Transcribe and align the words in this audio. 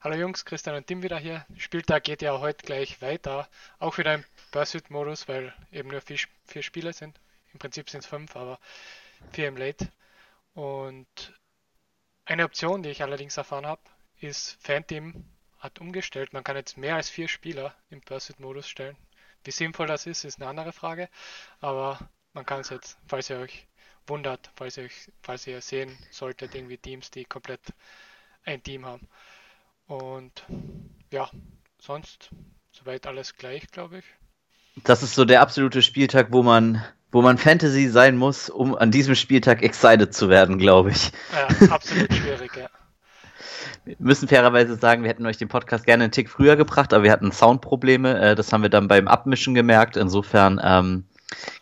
Hallo 0.00 0.14
Jungs, 0.14 0.44
Christian 0.44 0.76
und 0.76 0.86
Tim 0.86 1.02
wieder 1.02 1.18
hier. 1.18 1.44
Spieltag 1.56 2.04
geht 2.04 2.22
ja 2.22 2.38
heute 2.38 2.64
gleich 2.64 3.02
weiter. 3.02 3.48
Auch 3.80 3.98
wieder 3.98 4.14
im 4.14 4.24
Pursuit-Modus, 4.52 5.26
weil 5.26 5.52
eben 5.72 5.88
nur 5.88 6.00
vier, 6.00 6.18
vier 6.44 6.62
Spiele 6.62 6.92
sind. 6.92 7.18
Im 7.52 7.58
Prinzip 7.58 7.90
sind 7.90 8.04
es 8.04 8.06
fünf, 8.06 8.36
aber 8.36 8.60
vier 9.32 9.48
im 9.48 9.56
Late. 9.56 9.90
Und 10.54 11.34
eine 12.26 12.44
Option, 12.44 12.84
die 12.84 12.90
ich 12.90 13.02
allerdings 13.02 13.36
erfahren 13.36 13.66
habe, 13.66 13.82
ist 14.20 14.56
Fanteam 14.60 15.24
hat 15.58 15.80
umgestellt. 15.80 16.32
Man 16.32 16.44
kann 16.44 16.54
jetzt 16.54 16.78
mehr 16.78 16.94
als 16.94 17.10
vier 17.10 17.26
Spieler 17.26 17.74
im 17.90 18.00
Pursuit-Modus 18.00 18.68
stellen. 18.68 18.96
Wie 19.42 19.50
sinnvoll 19.50 19.88
das 19.88 20.06
ist, 20.06 20.22
ist 20.22 20.40
eine 20.40 20.48
andere 20.48 20.72
Frage. 20.72 21.08
Aber 21.60 22.08
man 22.34 22.46
kann 22.46 22.60
es 22.60 22.70
jetzt, 22.70 22.98
falls 23.08 23.30
ihr 23.30 23.38
euch 23.40 23.66
wundert, 24.06 24.48
falls 24.54 24.76
ihr, 24.76 24.90
falls 25.22 25.44
ihr 25.48 25.60
sehen 25.60 25.98
solltet, 26.12 26.54
irgendwie 26.54 26.78
Teams, 26.78 27.10
die 27.10 27.24
komplett 27.24 27.62
ein 28.44 28.62
Team 28.62 28.86
haben. 28.86 29.08
Und 29.88 30.44
ja, 31.10 31.28
sonst 31.80 32.30
soweit 32.70 33.06
alles 33.06 33.36
gleich, 33.36 33.66
glaube 33.70 33.98
ich. 33.98 34.04
Das 34.84 35.02
ist 35.02 35.14
so 35.14 35.24
der 35.24 35.40
absolute 35.40 35.82
Spieltag, 35.82 36.28
wo 36.30 36.42
man, 36.42 36.84
wo 37.10 37.22
man 37.22 37.38
Fantasy 37.38 37.88
sein 37.88 38.16
muss, 38.16 38.50
um 38.50 38.76
an 38.76 38.90
diesem 38.90 39.14
Spieltag 39.14 39.62
excited 39.62 40.14
zu 40.14 40.28
werden, 40.28 40.58
glaube 40.58 40.90
ich. 40.90 41.10
Ja, 41.32 41.68
absolut 41.70 42.12
schwierig, 42.12 42.54
ja. 42.54 42.68
Wir 43.86 43.96
müssen 43.98 44.28
fairerweise 44.28 44.76
sagen, 44.76 45.02
wir 45.02 45.08
hätten 45.08 45.24
euch 45.24 45.38
den 45.38 45.48
Podcast 45.48 45.86
gerne 45.86 46.04
einen 46.04 46.12
Tick 46.12 46.28
früher 46.28 46.56
gebracht, 46.56 46.92
aber 46.92 47.04
wir 47.04 47.12
hatten 47.12 47.32
Soundprobleme. 47.32 48.20
Äh, 48.20 48.34
das 48.34 48.52
haben 48.52 48.62
wir 48.62 48.68
dann 48.68 48.88
beim 48.88 49.08
Abmischen 49.08 49.54
gemerkt. 49.54 49.96
Insofern 49.96 50.60
ähm, 50.62 51.04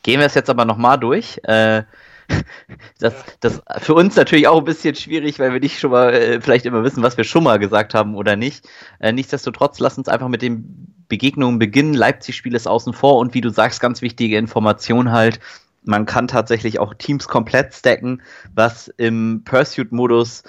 gehen 0.02 0.18
wir 0.18 0.26
es 0.26 0.34
jetzt 0.34 0.50
aber 0.50 0.64
nochmal 0.64 0.98
durch. 0.98 1.40
Äh, 1.44 1.84
das, 2.98 3.14
das 3.40 3.62
für 3.78 3.94
uns 3.94 4.16
natürlich 4.16 4.48
auch 4.48 4.58
ein 4.58 4.64
bisschen 4.64 4.94
schwierig, 4.94 5.38
weil 5.38 5.52
wir 5.52 5.60
nicht 5.60 5.78
schon 5.78 5.90
mal 5.90 6.12
äh, 6.12 6.40
vielleicht 6.40 6.66
immer 6.66 6.82
wissen, 6.84 7.02
was 7.02 7.16
wir 7.16 7.24
schon 7.24 7.44
mal 7.44 7.58
gesagt 7.58 7.94
haben 7.94 8.14
oder 8.16 8.36
nicht. 8.36 8.68
Äh, 8.98 9.12
nichtsdestotrotz, 9.12 9.78
lass 9.78 9.98
uns 9.98 10.08
einfach 10.08 10.28
mit 10.28 10.42
den 10.42 10.94
Begegnungen 11.08 11.58
beginnen. 11.58 11.94
Leipzig-Spiel 11.94 12.54
ist 12.54 12.66
außen 12.66 12.92
vor 12.92 13.18
und 13.18 13.34
wie 13.34 13.40
du 13.40 13.50
sagst, 13.50 13.80
ganz 13.80 14.02
wichtige 14.02 14.36
Information 14.38 15.12
halt. 15.12 15.40
Man 15.84 16.04
kann 16.04 16.26
tatsächlich 16.26 16.80
auch 16.80 16.94
Teams 16.94 17.28
komplett 17.28 17.72
stacken, 17.72 18.22
was 18.54 18.88
im 18.88 19.42
Pursuit-Modus 19.44 20.42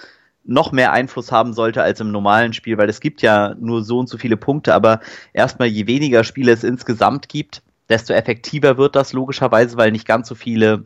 noch 0.47 0.71
mehr 0.71 0.93
Einfluss 0.93 1.31
haben 1.31 1.53
sollte 1.53 1.83
als 1.83 1.99
im 1.99 2.11
normalen 2.11 2.53
Spiel, 2.53 2.77
weil 2.77 2.89
es 2.89 3.01
gibt 3.01 3.21
ja 3.21 3.53
nur 3.59 3.83
so 3.83 3.99
und 3.99 4.07
so 4.09 4.17
viele 4.17 4.37
Punkte, 4.37 4.73
aber 4.73 5.01
erstmal 5.33 5.67
je 5.67 5.85
weniger 5.87 6.23
Spiele 6.23 6.53
es 6.53 6.63
insgesamt 6.63 7.29
gibt, 7.29 7.61
desto 7.89 8.13
effektiver 8.13 8.77
wird 8.77 8.95
das 8.95 9.13
logischerweise, 9.13 9.77
weil 9.77 9.91
nicht 9.91 10.07
ganz 10.07 10.27
so 10.27 10.35
viele 10.35 10.85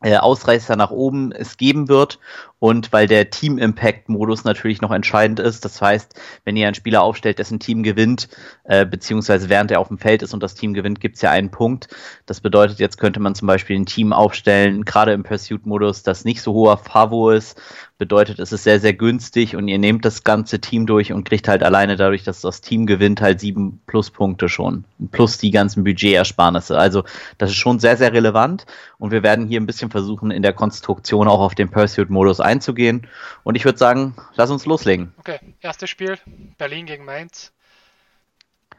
Ausreißer 0.00 0.76
nach 0.76 0.90
oben 0.90 1.32
es 1.32 1.56
geben 1.56 1.88
wird 1.88 2.20
und 2.60 2.92
weil 2.92 3.06
der 3.06 3.30
Team-Impact-Modus 3.30 4.44
natürlich 4.44 4.80
noch 4.80 4.92
entscheidend 4.92 5.40
ist. 5.40 5.64
Das 5.64 5.80
heißt, 5.82 6.14
wenn 6.44 6.56
ihr 6.56 6.66
einen 6.66 6.74
Spieler 6.74 7.02
aufstellt, 7.02 7.38
dessen 7.38 7.58
Team 7.58 7.82
gewinnt, 7.82 8.28
äh, 8.64 8.86
beziehungsweise 8.86 9.48
während 9.48 9.70
er 9.70 9.80
auf 9.80 9.88
dem 9.88 9.98
Feld 9.98 10.22
ist 10.22 10.34
und 10.34 10.42
das 10.42 10.54
Team 10.54 10.72
gewinnt, 10.72 11.00
gibt 11.00 11.16
es 11.16 11.22
ja 11.22 11.30
einen 11.30 11.50
Punkt. 11.50 11.88
Das 12.26 12.40
bedeutet, 12.40 12.78
jetzt 12.78 12.98
könnte 12.98 13.20
man 13.20 13.34
zum 13.34 13.46
Beispiel 13.48 13.76
ein 13.76 13.86
Team 13.86 14.12
aufstellen, 14.12 14.84
gerade 14.84 15.12
im 15.12 15.24
Pursuit-Modus, 15.24 16.04
das 16.04 16.24
nicht 16.24 16.42
so 16.42 16.52
hoher 16.52 16.78
Favo 16.78 17.30
ist 17.30 17.60
bedeutet, 17.98 18.38
es 18.38 18.52
ist 18.52 18.62
sehr, 18.62 18.78
sehr 18.78 18.94
günstig 18.94 19.56
und 19.56 19.66
ihr 19.66 19.78
nehmt 19.78 20.04
das 20.04 20.22
ganze 20.22 20.60
Team 20.60 20.86
durch 20.86 21.12
und 21.12 21.24
kriegt 21.24 21.48
halt 21.48 21.64
alleine 21.64 21.96
dadurch, 21.96 22.22
dass 22.22 22.40
das 22.40 22.60
Team 22.60 22.86
gewinnt, 22.86 23.20
halt 23.20 23.40
sieben 23.40 23.82
Pluspunkte 23.86 24.48
schon. 24.48 24.84
Plus 25.10 25.38
die 25.38 25.50
ganzen 25.50 25.82
Budgetersparnisse. 25.82 26.78
Also 26.78 27.02
das 27.38 27.50
ist 27.50 27.56
schon 27.56 27.80
sehr, 27.80 27.96
sehr 27.96 28.12
relevant 28.12 28.66
und 28.98 29.10
wir 29.10 29.24
werden 29.24 29.48
hier 29.48 29.60
ein 29.60 29.66
bisschen 29.66 29.90
versuchen, 29.90 30.30
in 30.30 30.42
der 30.42 30.52
Konstruktion 30.52 31.26
auch 31.26 31.40
auf 31.40 31.56
den 31.56 31.70
Pursuit-Modus 31.70 32.38
einzugehen. 32.38 33.08
Und 33.42 33.56
ich 33.56 33.64
würde 33.64 33.78
sagen, 33.78 34.14
lass 34.36 34.50
uns 34.50 34.64
loslegen. 34.64 35.12
Okay, 35.18 35.40
erstes 35.60 35.90
Spiel, 35.90 36.18
Berlin 36.56 36.86
gegen 36.86 37.04
Mainz. 37.04 37.52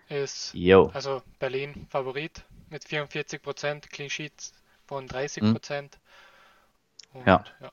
Ist 0.07 0.55
Yo. 0.55 0.89
also 0.93 1.21
Berlin 1.37 1.85
Favorit 1.89 2.43
mit 2.69 2.83
44%, 2.83 3.89
Clean 3.89 4.09
Sheets 4.09 4.53
von 4.87 5.07
30%. 5.07 5.41
Hm. 5.41 5.89
Und, 7.13 7.27
ja. 7.27 7.43
ja 7.61 7.71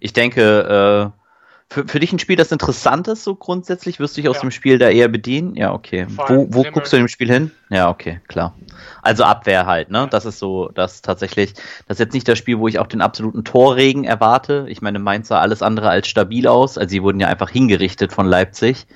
ich 0.00 0.12
denke, 0.12 1.12
äh, 1.12 1.22
für, 1.68 1.86
für 1.88 1.98
dich 1.98 2.12
ein 2.12 2.20
Spiel, 2.20 2.36
das 2.36 2.52
interessant 2.52 3.08
ist, 3.08 3.24
so 3.24 3.34
grundsätzlich, 3.34 3.98
wirst 3.98 4.16
du 4.16 4.20
dich 4.20 4.30
aus 4.30 4.36
ja. 4.36 4.42
dem 4.42 4.50
Spiel 4.52 4.78
da 4.78 4.88
eher 4.88 5.08
bedienen? 5.08 5.56
Ja, 5.56 5.72
okay. 5.72 6.06
Wo, 6.08 6.46
wo 6.50 6.62
guckst 6.62 6.92
du 6.92 6.96
in 6.96 7.02
dem 7.04 7.08
Spiel 7.08 7.30
hin? 7.30 7.50
Ja, 7.70 7.90
okay, 7.90 8.20
klar. 8.28 8.54
Also 9.02 9.24
Abwehr 9.24 9.66
halt, 9.66 9.90
ne? 9.90 10.06
Das 10.08 10.24
ist 10.26 10.38
so, 10.38 10.70
das 10.72 11.02
tatsächlich, 11.02 11.54
das 11.88 11.96
ist 11.96 11.98
jetzt 11.98 12.14
nicht 12.14 12.28
das 12.28 12.38
Spiel, 12.38 12.60
wo 12.60 12.68
ich 12.68 12.78
auch 12.78 12.86
den 12.86 13.00
absoluten 13.00 13.44
Torregen 13.44 14.04
erwarte. 14.04 14.66
Ich 14.68 14.80
meine, 14.80 15.00
Mainz 15.00 15.28
sah 15.28 15.40
alles 15.40 15.60
andere 15.60 15.88
als 15.90 16.06
stabil 16.06 16.46
aus. 16.46 16.78
Also 16.78 16.90
sie 16.90 17.02
wurden 17.02 17.18
ja 17.18 17.26
einfach 17.26 17.50
hingerichtet 17.50 18.12
von 18.12 18.26
Leipzig. 18.26 18.86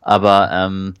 Aber 0.00 0.50
ähm, 0.52 0.94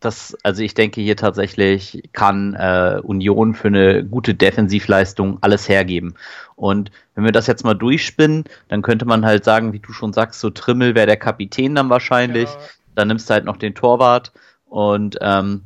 das, 0.00 0.36
also 0.42 0.62
ich 0.62 0.74
denke 0.74 1.00
hier 1.00 1.16
tatsächlich 1.16 2.02
kann 2.12 2.54
äh, 2.54 3.00
Union 3.02 3.54
für 3.54 3.68
eine 3.68 4.04
gute 4.04 4.34
Defensivleistung 4.34 5.38
alles 5.40 5.68
hergeben. 5.68 6.14
Und 6.54 6.90
wenn 7.14 7.24
wir 7.24 7.32
das 7.32 7.46
jetzt 7.46 7.64
mal 7.64 7.74
durchspinnen, 7.74 8.44
dann 8.68 8.82
könnte 8.82 9.06
man 9.06 9.24
halt 9.24 9.44
sagen, 9.44 9.72
wie 9.72 9.78
du 9.78 9.92
schon 9.92 10.12
sagst, 10.12 10.40
so 10.40 10.50
Trimmel 10.50 10.94
wäre 10.94 11.06
der 11.06 11.16
Kapitän 11.16 11.74
dann 11.74 11.90
wahrscheinlich. 11.90 12.48
Ja. 12.48 12.58
Dann 12.94 13.08
nimmst 13.08 13.28
du 13.28 13.34
halt 13.34 13.44
noch 13.44 13.56
den 13.56 13.74
Torwart 13.74 14.32
und 14.66 15.18
ähm, 15.20 15.62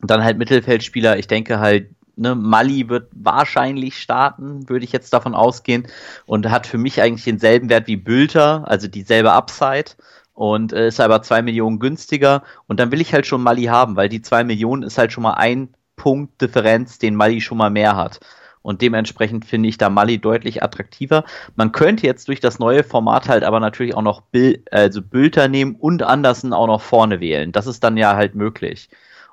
dann 0.00 0.24
halt 0.24 0.38
Mittelfeldspieler. 0.38 1.18
Ich 1.18 1.28
denke 1.28 1.60
halt, 1.60 1.90
ne, 2.16 2.34
Mali 2.34 2.88
wird 2.88 3.08
wahrscheinlich 3.12 3.98
starten, 4.00 4.68
würde 4.68 4.84
ich 4.84 4.92
jetzt 4.92 5.12
davon 5.12 5.34
ausgehen. 5.34 5.86
Und 6.26 6.50
hat 6.50 6.66
für 6.66 6.78
mich 6.78 7.00
eigentlich 7.00 7.24
denselben 7.24 7.68
Wert 7.68 7.86
wie 7.86 7.96
Bülter, 7.96 8.64
also 8.66 8.88
dieselbe 8.88 9.32
Upside 9.32 9.92
und 10.34 10.72
äh, 10.72 10.88
ist 10.88 11.00
aber 11.00 11.22
zwei 11.22 11.42
Millionen 11.42 11.78
günstiger. 11.78 12.42
Und 12.66 12.80
dann 12.80 12.90
will 12.90 13.00
ich 13.00 13.12
halt 13.12 13.26
schon 13.26 13.42
Mali 13.42 13.64
haben, 13.64 13.96
weil 13.96 14.08
die 14.08 14.22
zwei 14.22 14.44
Millionen 14.44 14.82
ist 14.82 14.98
halt 14.98 15.12
schon 15.12 15.22
mal 15.22 15.34
ein 15.34 15.74
Punkt 15.96 16.40
Differenz, 16.40 16.98
den 16.98 17.14
Mali 17.14 17.40
schon 17.40 17.58
mal 17.58 17.70
mehr 17.70 17.96
hat. 17.96 18.20
Und 18.62 18.80
dementsprechend 18.80 19.44
finde 19.44 19.68
ich 19.68 19.76
da 19.76 19.90
Mali 19.90 20.18
deutlich 20.18 20.62
attraktiver. 20.62 21.24
Man 21.56 21.72
könnte 21.72 22.06
jetzt 22.06 22.28
durch 22.28 22.40
das 22.40 22.58
neue 22.58 22.84
Format 22.84 23.28
halt 23.28 23.42
aber 23.42 23.60
natürlich 23.60 23.94
auch 23.94 24.02
noch 24.02 24.20
Bil 24.22 24.62
also 24.70 25.02
Bülter 25.02 25.48
nehmen 25.48 25.74
und 25.74 26.02
Andersen 26.02 26.52
auch 26.52 26.68
noch 26.68 26.80
vorne 26.80 27.20
wählen. 27.20 27.52
Das 27.52 27.66
ist 27.66 27.82
dann 27.82 27.96
ja 27.96 28.14
halt 28.14 28.34
möglich. 28.34 28.88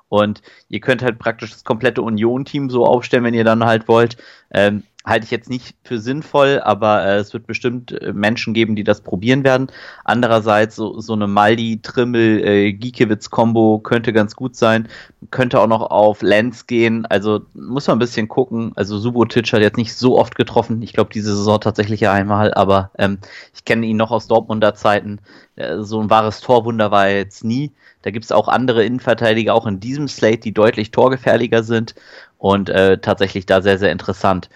Und 0.08 0.42
ihr 0.68 0.80
könnt 0.80 1.02
halt 1.02 1.20
praktisch 1.20 1.52
das 1.52 1.62
komplette 1.62 2.02
Union-Team 2.02 2.68
so 2.68 2.84
aufstellen, 2.84 3.22
wenn 3.22 3.34
ihr 3.34 3.44
dann 3.44 3.64
halt 3.64 3.86
wollt. 3.86 4.16
Ähm, 4.52 4.82
halte 5.04 5.24
ich 5.24 5.30
jetzt 5.30 5.48
nicht 5.48 5.76
für 5.82 5.98
sinnvoll, 5.98 6.60
aber 6.62 7.04
äh, 7.04 7.16
es 7.16 7.32
wird 7.32 7.46
bestimmt 7.46 7.92
äh, 7.92 8.12
Menschen 8.12 8.52
geben, 8.52 8.76
die 8.76 8.84
das 8.84 9.00
probieren 9.00 9.44
werden. 9.44 9.68
Andererseits 10.04 10.76
so, 10.76 11.00
so 11.00 11.14
eine 11.14 11.26
Maldi, 11.26 11.80
Trimmel, 11.82 12.44
äh, 12.44 12.72
Giekewitz-Kombo 12.74 13.78
könnte 13.78 14.12
ganz 14.12 14.36
gut 14.36 14.56
sein. 14.56 14.88
Könnte 15.30 15.58
auch 15.60 15.66
noch 15.68 15.90
auf 15.90 16.20
Lenz 16.20 16.66
gehen. 16.66 17.06
Also 17.06 17.40
muss 17.54 17.86
man 17.86 17.96
ein 17.96 18.00
bisschen 18.00 18.28
gucken. 18.28 18.72
Also 18.76 18.98
Subotic 18.98 19.50
hat 19.52 19.62
jetzt 19.62 19.78
nicht 19.78 19.94
so 19.94 20.18
oft 20.18 20.34
getroffen. 20.34 20.82
Ich 20.82 20.92
glaube, 20.92 21.10
diese 21.14 21.34
Saison 21.34 21.60
tatsächlich 21.60 22.06
einmal, 22.08 22.52
aber 22.52 22.90
ähm, 22.98 23.18
ich 23.54 23.64
kenne 23.64 23.86
ihn 23.86 23.96
noch 23.96 24.10
aus 24.10 24.28
Dortmunder 24.28 24.74
Zeiten. 24.74 25.20
Äh, 25.56 25.78
so 25.80 26.00
ein 26.00 26.10
wahres 26.10 26.40
Torwunder 26.40 26.90
war 26.90 27.08
er 27.08 27.16
jetzt 27.16 27.42
nie. 27.42 27.72
Da 28.02 28.10
gibt 28.10 28.26
es 28.26 28.32
auch 28.32 28.48
andere 28.48 28.84
Innenverteidiger, 28.84 29.54
auch 29.54 29.66
in 29.66 29.80
diesem 29.80 30.08
Slate, 30.08 30.40
die 30.40 30.52
deutlich 30.52 30.90
torgefährlicher 30.90 31.62
sind 31.62 31.94
und 32.38 32.68
äh, 32.68 32.98
tatsächlich 32.98 33.46
da 33.46 33.62
sehr, 33.62 33.78
sehr 33.78 33.92
interessant. 33.92 34.50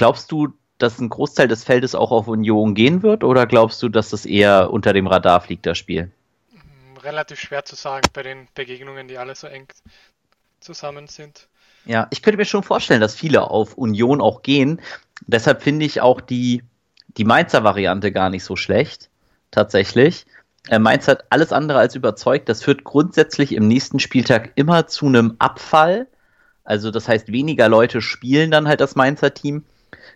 Glaubst 0.00 0.32
du, 0.32 0.48
dass 0.78 0.98
ein 0.98 1.10
Großteil 1.10 1.46
des 1.46 1.62
Feldes 1.62 1.94
auch 1.94 2.10
auf 2.10 2.26
Union 2.26 2.74
gehen 2.74 3.02
wird 3.02 3.22
oder 3.22 3.46
glaubst 3.46 3.82
du, 3.82 3.90
dass 3.90 4.08
das 4.08 4.24
eher 4.24 4.70
unter 4.70 4.94
dem 4.94 5.06
Radar 5.06 5.42
fliegt, 5.42 5.66
das 5.66 5.76
Spiel? 5.76 6.10
Relativ 7.02 7.38
schwer 7.38 7.66
zu 7.66 7.76
sagen 7.76 8.08
bei 8.14 8.22
den 8.22 8.48
Begegnungen, 8.54 9.08
die 9.08 9.18
alle 9.18 9.34
so 9.34 9.46
eng 9.46 9.66
zusammen 10.58 11.06
sind. 11.06 11.48
Ja, 11.84 12.06
ich 12.08 12.22
könnte 12.22 12.38
mir 12.38 12.46
schon 12.46 12.62
vorstellen, 12.62 13.02
dass 13.02 13.14
viele 13.14 13.50
auf 13.50 13.74
Union 13.74 14.22
auch 14.22 14.40
gehen. 14.40 14.80
Deshalb 15.26 15.62
finde 15.62 15.84
ich 15.84 16.00
auch 16.00 16.22
die, 16.22 16.62
die 17.18 17.24
Mainzer 17.24 17.62
Variante 17.62 18.10
gar 18.10 18.30
nicht 18.30 18.44
so 18.44 18.56
schlecht. 18.56 19.10
Tatsächlich. 19.50 20.24
Äh, 20.68 20.78
Mainz 20.78 21.08
hat 21.08 21.24
alles 21.28 21.52
andere 21.52 21.78
als 21.78 21.94
überzeugt. 21.94 22.48
Das 22.48 22.62
führt 22.62 22.84
grundsätzlich 22.84 23.52
im 23.52 23.68
nächsten 23.68 24.00
Spieltag 24.00 24.52
immer 24.54 24.86
zu 24.86 25.06
einem 25.06 25.36
Abfall. 25.38 26.06
Also 26.64 26.90
das 26.90 27.06
heißt, 27.06 27.32
weniger 27.32 27.68
Leute 27.68 28.00
spielen 28.00 28.50
dann 28.50 28.66
halt 28.66 28.80
das 28.80 28.94
Mainzer 28.94 29.34
Team. 29.34 29.64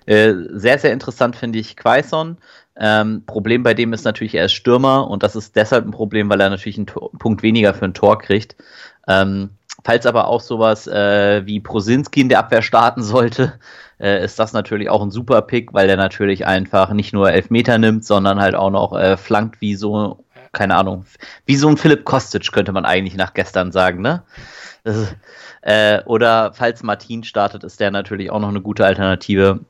Äh, 0.07 0.35
sehr, 0.51 0.79
sehr 0.79 0.93
interessant 0.93 1.37
finde 1.37 1.59
ich 1.59 1.77
Quaison. 1.77 2.39
Ähm, 2.77 3.23
Problem 3.27 3.63
bei 3.63 3.75
dem 3.75 3.93
ist 3.93 4.05
natürlich, 4.05 4.35
er 4.35 4.47
ist 4.47 4.53
Stürmer 4.53 5.09
und 5.09 5.23
das 5.23 5.37
ist 5.37 5.55
deshalb 5.57 5.87
ein 5.87 5.93
Problem, 5.93 6.29
weil 6.29 6.41
er 6.41 6.51
natürlich 6.51 6.77
einen 6.77 6.87
Tor 6.87 7.11
Punkt 7.19 7.43
weniger 7.43 7.73
für 7.75 7.85
ein 7.85 7.95
Tor 7.95 8.19
kriegt. 8.19 8.57
Ähm, 9.07 9.51
falls 9.85 10.07
aber 10.07 10.29
auch 10.29 10.41
sowas 10.41 10.87
äh, 10.87 11.47
wie 11.47 11.61
Prosinski 11.61 12.23
in 12.23 12.29
der 12.29 12.41
Abwehr 12.41 12.63
starten 12.63 13.03
sollte, 13.03 13.59
äh, 14.01 14.25
ist 14.25 14.39
das 14.39 14.53
natürlich 14.53 14.91
auch 14.91 15.03
ein 15.03 15.11
super 15.11 15.43
Pick, 15.43 15.73
weil 15.73 15.89
er 15.89 15.97
natürlich 15.97 16.47
einfach 16.47 16.91
nicht 16.93 17.13
nur 17.13 17.31
Elfmeter 17.31 17.79
nimmt, 17.79 18.05
sondern 18.05 18.41
halt 18.41 18.55
auch 18.55 18.71
noch 18.71 18.97
äh, 18.99 19.17
flankt 19.17 19.61
wie 19.61 19.77
so, 19.77 20.24
keine 20.55 20.77
Ahnung, 20.77 21.05
wie 21.47 21.57
so 21.57 21.69
ein 21.69 21.77
Philipp 21.77 22.05
Kostic 22.05 22.51
könnte 22.53 22.73
man 22.73 22.87
eigentlich 22.87 23.17
nach 23.17 23.35
gestern 23.35 23.73
sagen, 23.73 24.01
ne? 24.03 24.23
Ist, 24.85 25.17
äh, 25.63 26.03
oder 26.05 26.53
falls 26.55 26.83
Martin 26.83 27.25
startet, 27.25 27.65
ist 27.65 27.81
der 27.81 27.91
natürlich 27.91 28.31
auch 28.31 28.41
noch 28.41 28.49
eine 28.49 28.61
gute 28.63 28.87
Alternative. 28.87 29.61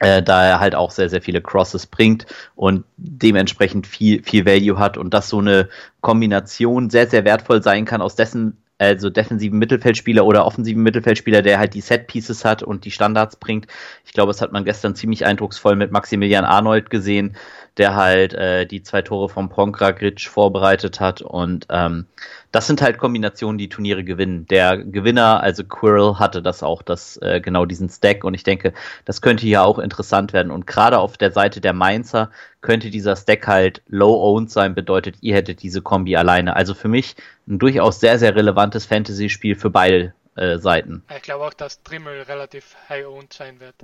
äh, 0.00 0.22
da 0.22 0.44
er 0.44 0.60
halt 0.60 0.74
auch 0.74 0.90
sehr, 0.90 1.08
sehr 1.08 1.22
viele 1.22 1.40
Crosses 1.40 1.86
bringt 1.86 2.26
und 2.56 2.84
dementsprechend 2.96 3.86
viel, 3.86 4.22
viel 4.22 4.44
Value 4.46 4.78
hat 4.78 4.98
und 4.98 5.14
dass 5.14 5.28
so 5.28 5.38
eine 5.38 5.68
Kombination 6.00 6.90
sehr, 6.90 7.08
sehr 7.08 7.24
wertvoll 7.24 7.62
sein 7.62 7.84
kann, 7.84 8.02
aus 8.02 8.16
dessen 8.16 8.58
also 8.84 9.10
defensiven 9.10 9.58
Mittelfeldspieler 9.58 10.24
oder 10.24 10.46
offensiven 10.46 10.82
Mittelfeldspieler, 10.82 11.42
der 11.42 11.58
halt 11.58 11.74
die 11.74 11.80
Set 11.80 12.06
Pieces 12.06 12.44
hat 12.44 12.62
und 12.62 12.84
die 12.84 12.90
Standards 12.90 13.36
bringt. 13.36 13.66
Ich 14.04 14.12
glaube, 14.12 14.30
das 14.30 14.40
hat 14.40 14.52
man 14.52 14.64
gestern 14.64 14.94
ziemlich 14.94 15.26
eindrucksvoll 15.26 15.76
mit 15.76 15.90
Maximilian 15.90 16.44
Arnold 16.44 16.90
gesehen, 16.90 17.36
der 17.76 17.96
halt 17.96 18.34
äh, 18.34 18.66
die 18.66 18.82
zwei 18.82 19.02
Tore 19.02 19.28
vom 19.28 19.48
Pongragic 19.48 20.20
vorbereitet 20.22 21.00
hat. 21.00 21.22
Und 21.22 21.66
ähm, 21.70 22.06
das 22.54 22.68
sind 22.68 22.80
halt 22.82 22.98
Kombinationen, 22.98 23.58
die 23.58 23.68
Turniere 23.68 24.04
gewinnen. 24.04 24.46
Der 24.46 24.78
Gewinner, 24.78 25.42
also 25.42 25.64
Quirrell, 25.64 26.20
hatte 26.20 26.40
das 26.40 26.62
auch, 26.62 26.82
das, 26.82 27.16
äh, 27.16 27.40
genau 27.40 27.64
diesen 27.64 27.88
Stack. 27.88 28.22
Und 28.22 28.34
ich 28.34 28.44
denke, 28.44 28.72
das 29.04 29.20
könnte 29.20 29.44
hier 29.44 29.64
auch 29.64 29.80
interessant 29.80 30.32
werden. 30.32 30.52
Und 30.52 30.64
gerade 30.64 31.00
auf 31.00 31.16
der 31.16 31.32
Seite 31.32 31.60
der 31.60 31.72
Mainzer 31.72 32.30
könnte 32.60 32.90
dieser 32.90 33.16
Stack 33.16 33.48
halt 33.48 33.82
low-owned 33.88 34.52
sein, 34.52 34.76
bedeutet, 34.76 35.16
ihr 35.20 35.34
hättet 35.34 35.64
diese 35.64 35.82
Kombi 35.82 36.14
alleine. 36.14 36.54
Also 36.54 36.74
für 36.74 36.86
mich 36.86 37.16
ein 37.48 37.58
durchaus 37.58 37.98
sehr, 37.98 38.20
sehr 38.20 38.36
relevantes 38.36 38.86
Fantasy-Spiel 38.86 39.56
für 39.56 39.70
beide 39.70 40.14
äh, 40.36 40.58
Seiten. 40.58 41.02
Ich 41.16 41.22
glaube 41.22 41.46
auch, 41.46 41.54
dass 41.54 41.82
Trimmel 41.82 42.22
relativ 42.22 42.76
high-owned 42.88 43.32
sein 43.32 43.58
wird. 43.58 43.74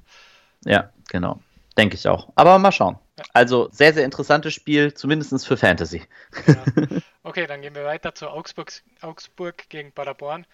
Ja, 0.65 0.91
genau. 1.09 1.41
Denke 1.77 1.97
ich 1.97 2.07
auch. 2.07 2.29
Aber 2.37 2.57
mal 2.61 2.71
schauen. 2.71 2.99
Also 3.33 3.69
sehr, 3.73 3.93
sehr 3.93 4.05
interessantes 4.05 4.55
Spiel, 4.55 4.95
zumindest 4.95 5.47
für 5.47 5.57
Fantasy. 5.57 6.03
Genau. 6.47 6.65
Okay, 7.23 7.47
dann 7.47 7.61
gehen 7.61 7.75
wir 7.75 7.85
weiter 7.85 8.15
zu 8.15 8.29
Augsburg, 8.29 8.73
Augsburg 9.03 9.69
gegen 9.69 9.93
Paderborn. 9.93 10.47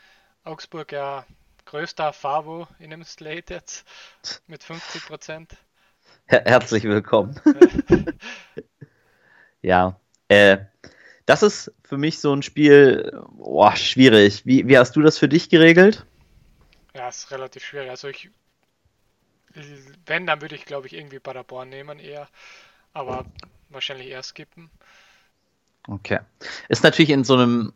Augsburg 0.45 0.93
ja 0.93 1.25
größter 1.65 2.13
Favo 2.13 2.67
in 2.79 2.91
dem 2.91 3.05
Slate 3.05 3.55
jetzt 3.55 3.85
mit 4.47 4.63
50 4.63 5.07
Prozent. 5.07 5.57
Her 6.27 6.43
herzlich 6.45 6.85
willkommen. 6.85 7.41
ja, 9.63 9.99
äh, 10.29 10.59
das 11.25 11.43
ist 11.43 11.73
für 11.85 11.99
mich 11.99 12.21
so 12.21 12.33
ein 12.33 12.43
Spiel, 12.43 13.21
boah, 13.31 13.77
schwierig. 13.77 14.47
Wie, 14.47 14.67
wie 14.69 14.79
hast 14.79 14.97
du 14.97 15.03
das 15.03 15.19
für 15.19 15.29
dich 15.29 15.49
geregelt? 15.49 16.07
Ja, 16.95 17.09
ist 17.09 17.31
relativ 17.31 17.65
schwierig. 17.65 17.91
Also 17.91 18.09
ich 18.09 18.31
wenn, 20.07 20.27
dann 20.27 20.41
würde 20.41 20.55
ich 20.55 20.65
glaube 20.65 20.87
ich 20.87 20.95
irgendwie 20.95 21.19
Paderborn 21.19 21.69
nehmen 21.69 21.99
eher, 21.99 22.29
aber 22.93 23.25
wahrscheinlich 23.71 24.09
eher 24.09 24.23
skippen. 24.23 24.71
Okay. 25.89 26.19
Ist 26.69 26.83
natürlich 26.83 27.11
in 27.11 27.25
so 27.25 27.35
einem 27.35 27.73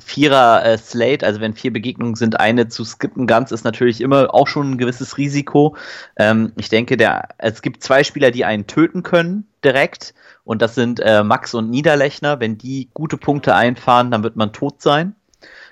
Vierer 0.00 0.64
äh, 0.64 1.18
also 1.24 1.40
wenn 1.40 1.54
vier 1.54 1.72
Begegnungen 1.72 2.14
sind, 2.14 2.38
eine 2.38 2.68
zu 2.68 2.84
skippen 2.84 3.26
ganz, 3.26 3.50
ist 3.50 3.64
natürlich 3.64 4.00
immer 4.00 4.32
auch 4.32 4.46
schon 4.46 4.72
ein 4.72 4.78
gewisses 4.78 5.18
Risiko. 5.18 5.76
Ähm, 6.16 6.52
ich 6.56 6.68
denke, 6.68 6.96
der, 6.96 7.28
es 7.38 7.62
gibt 7.62 7.82
zwei 7.82 8.04
Spieler, 8.04 8.30
die 8.30 8.44
einen 8.44 8.66
töten 8.66 9.02
können 9.02 9.46
direkt 9.64 10.14
und 10.44 10.62
das 10.62 10.74
sind 10.74 11.00
äh, 11.00 11.24
Max 11.24 11.54
und 11.54 11.70
Niederlechner. 11.70 12.40
Wenn 12.40 12.58
die 12.58 12.88
gute 12.94 13.16
Punkte 13.16 13.54
einfahren, 13.54 14.10
dann 14.10 14.22
wird 14.22 14.36
man 14.36 14.52
tot 14.52 14.80
sein. 14.80 15.14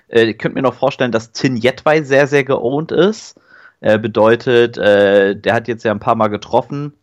Äh, 0.07 0.25
ich 0.25 0.37
könnte 0.37 0.55
mir 0.55 0.61
noch 0.61 0.73
vorstellen, 0.73 1.11
dass 1.11 1.31
Tin 1.31 1.55
Jetwei 1.55 2.01
sehr, 2.01 2.27
sehr 2.27 2.43
geowned 2.43 2.91
ist. 2.91 3.39
Äh, 3.79 3.99
bedeutet, 3.99 4.77
äh, 4.77 5.35
der 5.39 5.53
hat 5.53 5.67
jetzt 5.67 5.83
ja 5.83 5.91
ein 5.91 5.99
paar 5.99 6.15
Mal 6.15 6.29
getroffen. 6.29 6.93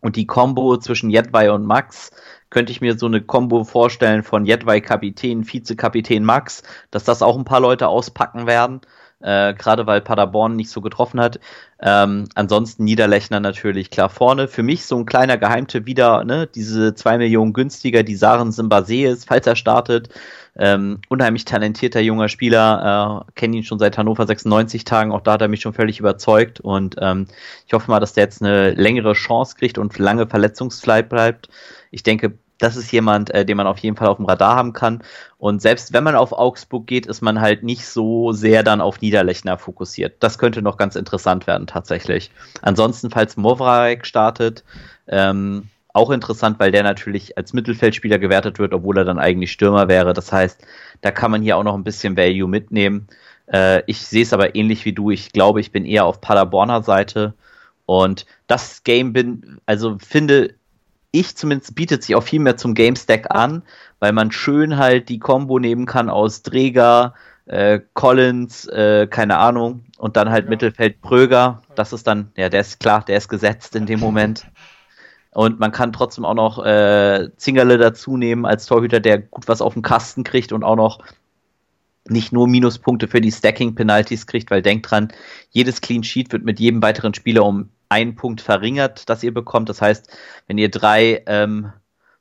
Und 0.00 0.16
die 0.16 0.26
Combo 0.26 0.76
zwischen 0.78 1.10
Jedwai 1.10 1.50
und 1.50 1.64
Max 1.66 2.10
könnte 2.48 2.72
ich 2.72 2.80
mir 2.80 2.98
so 2.98 3.06
eine 3.06 3.20
Combo 3.20 3.64
vorstellen 3.64 4.22
von 4.22 4.46
Jedwai 4.46 4.80
Kapitän, 4.80 5.44
Vizekapitän 5.44 6.24
Max, 6.24 6.62
dass 6.90 7.04
das 7.04 7.22
auch 7.22 7.36
ein 7.36 7.44
paar 7.44 7.60
Leute 7.60 7.88
auspacken 7.88 8.46
werden 8.46 8.80
äh, 9.20 9.54
gerade 9.54 9.86
weil 9.86 10.00
Paderborn 10.00 10.56
nicht 10.56 10.70
so 10.70 10.80
getroffen 10.80 11.20
hat. 11.20 11.40
Ähm, 11.80 12.26
ansonsten 12.34 12.84
Niederlechner 12.84 13.40
natürlich 13.40 13.90
klar 13.90 14.08
vorne. 14.08 14.48
Für 14.48 14.62
mich 14.62 14.84
so 14.84 14.96
ein 14.96 15.06
kleiner 15.06 15.38
Geheimtipp 15.38 15.86
wieder, 15.86 16.24
ne, 16.24 16.46
diese 16.46 16.94
zwei 16.94 17.18
Millionen 17.18 17.52
günstiger, 17.52 18.02
die 18.02 18.16
Saren 18.16 18.52
Simbasees, 18.52 19.24
falls 19.24 19.46
er 19.46 19.56
startet. 19.56 20.10
Ähm, 20.56 21.00
unheimlich 21.08 21.44
talentierter 21.44 22.00
junger 22.00 22.28
Spieler, 22.28 23.24
äh, 23.28 23.32
kenne 23.34 23.56
ihn 23.58 23.64
schon 23.64 23.78
seit 23.78 23.96
Hannover 23.96 24.26
96 24.26 24.84
Tagen, 24.84 25.12
auch 25.12 25.20
da 25.20 25.32
hat 25.32 25.42
er 25.42 25.48
mich 25.48 25.60
schon 25.60 25.72
völlig 25.72 26.00
überzeugt 26.00 26.58
und 26.60 26.96
ähm, 27.00 27.28
ich 27.66 27.72
hoffe 27.72 27.90
mal, 27.90 28.00
dass 28.00 28.14
der 28.14 28.24
jetzt 28.24 28.42
eine 28.42 28.72
längere 28.72 29.12
Chance 29.12 29.54
kriegt 29.56 29.78
und 29.78 29.96
lange 29.98 30.26
verletzungsfrei 30.26 31.02
bleibt. 31.02 31.48
Ich 31.92 32.02
denke, 32.02 32.32
das 32.60 32.76
ist 32.76 32.92
jemand, 32.92 33.30
äh, 33.30 33.44
den 33.44 33.56
man 33.56 33.66
auf 33.66 33.78
jeden 33.78 33.96
Fall 33.96 34.08
auf 34.08 34.18
dem 34.18 34.26
Radar 34.26 34.54
haben 34.54 34.72
kann. 34.72 35.02
Und 35.38 35.62
selbst 35.62 35.92
wenn 35.92 36.04
man 36.04 36.14
auf 36.14 36.32
Augsburg 36.32 36.86
geht, 36.86 37.06
ist 37.06 37.22
man 37.22 37.40
halt 37.40 37.62
nicht 37.62 37.86
so 37.86 38.32
sehr 38.32 38.62
dann 38.62 38.80
auf 38.80 39.00
Niederlechner 39.00 39.58
fokussiert. 39.58 40.16
Das 40.20 40.38
könnte 40.38 40.62
noch 40.62 40.76
ganz 40.76 40.94
interessant 40.94 41.46
werden 41.46 41.66
tatsächlich. 41.66 42.30
Ansonsten, 42.62 43.10
falls 43.10 43.36
Movrarek 43.36 44.06
startet, 44.06 44.62
ähm, 45.08 45.68
auch 45.92 46.10
interessant, 46.10 46.60
weil 46.60 46.70
der 46.70 46.82
natürlich 46.82 47.36
als 47.36 47.52
Mittelfeldspieler 47.52 48.18
gewertet 48.18 48.58
wird, 48.58 48.74
obwohl 48.74 48.98
er 48.98 49.04
dann 49.04 49.18
eigentlich 49.18 49.50
Stürmer 49.52 49.88
wäre. 49.88 50.12
Das 50.12 50.30
heißt, 50.30 50.64
da 51.00 51.10
kann 51.10 51.30
man 51.30 51.42
hier 51.42 51.56
auch 51.56 51.64
noch 51.64 51.74
ein 51.74 51.84
bisschen 51.84 52.16
Value 52.16 52.48
mitnehmen. 52.48 53.08
Äh, 53.52 53.82
ich 53.86 54.02
sehe 54.02 54.22
es 54.22 54.32
aber 54.32 54.54
ähnlich 54.54 54.84
wie 54.84 54.92
du. 54.92 55.10
Ich 55.10 55.32
glaube, 55.32 55.60
ich 55.60 55.72
bin 55.72 55.84
eher 55.84 56.04
auf 56.04 56.20
Paderborner 56.20 56.82
Seite. 56.82 57.34
Und 57.86 58.26
das 58.46 58.84
Game 58.84 59.12
bin, 59.12 59.60
also 59.66 59.98
finde, 59.98 60.54
ich 61.12 61.36
zumindest 61.36 61.74
bietet 61.74 62.02
sich 62.02 62.14
auch 62.14 62.22
viel 62.22 62.40
mehr 62.40 62.56
zum 62.56 62.74
Game 62.74 62.96
Stack 62.96 63.34
an, 63.34 63.62
weil 63.98 64.12
man 64.12 64.30
schön 64.30 64.76
halt 64.76 65.08
die 65.08 65.18
Combo 65.18 65.58
nehmen 65.58 65.86
kann 65.86 66.08
aus 66.08 66.42
Träger, 66.42 67.14
äh, 67.46 67.80
Collins, 67.94 68.66
äh, 68.66 69.06
keine 69.08 69.38
Ahnung, 69.38 69.84
und 69.98 70.16
dann 70.16 70.30
halt 70.30 70.44
ja. 70.44 70.50
Mittelfeld 70.50 71.02
Pröger. 71.02 71.62
Das 71.74 71.92
ist 71.92 72.06
dann, 72.06 72.30
ja, 72.36 72.48
der 72.48 72.60
ist 72.60 72.80
klar, 72.80 73.04
der 73.04 73.16
ist 73.16 73.28
gesetzt 73.28 73.74
in 73.74 73.86
dem 73.86 74.00
Moment. 74.00 74.46
Und 75.32 75.60
man 75.60 75.72
kann 75.72 75.92
trotzdem 75.92 76.24
auch 76.24 76.34
noch 76.34 76.64
äh, 76.64 77.28
Zingerle 77.36 77.78
dazu 77.78 78.16
nehmen 78.16 78.46
als 78.46 78.66
Torhüter, 78.66 79.00
der 79.00 79.18
gut 79.18 79.46
was 79.46 79.60
auf 79.60 79.74
den 79.74 79.82
Kasten 79.82 80.24
kriegt 80.24 80.52
und 80.52 80.64
auch 80.64 80.76
noch 80.76 81.00
nicht 82.08 82.32
nur 82.32 82.48
Minuspunkte 82.48 83.06
für 83.06 83.20
die 83.20 83.30
Stacking-Penalties 83.30 84.26
kriegt, 84.26 84.50
weil 84.50 84.62
denkt 84.62 84.90
dran, 84.90 85.12
jedes 85.50 85.80
Clean 85.80 86.02
Sheet 86.02 86.32
wird 86.32 86.44
mit 86.44 86.58
jedem 86.58 86.82
weiteren 86.82 87.14
Spieler 87.14 87.44
um 87.44 87.68
einen 87.90 88.14
Punkt 88.14 88.40
verringert, 88.40 89.10
das 89.10 89.22
ihr 89.22 89.34
bekommt. 89.34 89.68
Das 89.68 89.82
heißt, 89.82 90.08
wenn 90.46 90.56
ihr 90.56 90.70
drei 90.70 91.22
ähm, 91.26 91.72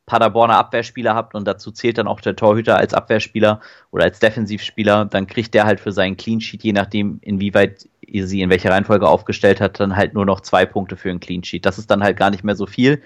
Paderborner 0.06 0.57
Abwehrspieler 0.57 1.13
habt 1.13 1.36
und 1.36 1.48
dazu 1.48 1.71
zählt 1.71 2.00
dann 2.00 2.07
auch 2.07 2.19
der 2.19 2.36
Torhüter 2.36 2.77
als 2.77 2.94
Abwehrspieler 2.94 3.62
oder 3.92 4.04
als 4.06 4.19
Defensivspieler, 4.19 5.06
dann 5.06 5.27
kriegt 5.27 5.54
der 5.54 5.66
halt 5.66 5.80
für 5.80 5.92
seinen 5.92 6.18
Clean 6.18 6.42
Sheet, 6.42 6.63
je 6.63 6.74
nachdem, 6.74 7.19
inwieweit 7.21 7.88
sie 8.13 8.41
in 8.41 8.50
welcher 8.50 8.71
Reihenfolge 8.71 9.07
aufgestellt 9.07 9.61
hat, 9.61 9.79
dann 9.79 9.95
halt 9.95 10.13
nur 10.13 10.25
noch 10.25 10.41
zwei 10.41 10.65
Punkte 10.65 10.95
für 10.95 11.09
einen 11.09 11.19
Clean 11.19 11.44
Sheet. 11.44 11.65
Das 11.65 11.77
ist 11.77 11.89
dann 11.89 12.03
halt 12.03 12.17
gar 12.17 12.29
nicht 12.29 12.44
mehr 12.44 12.56
so 12.56 12.65
viel. 12.65 13.01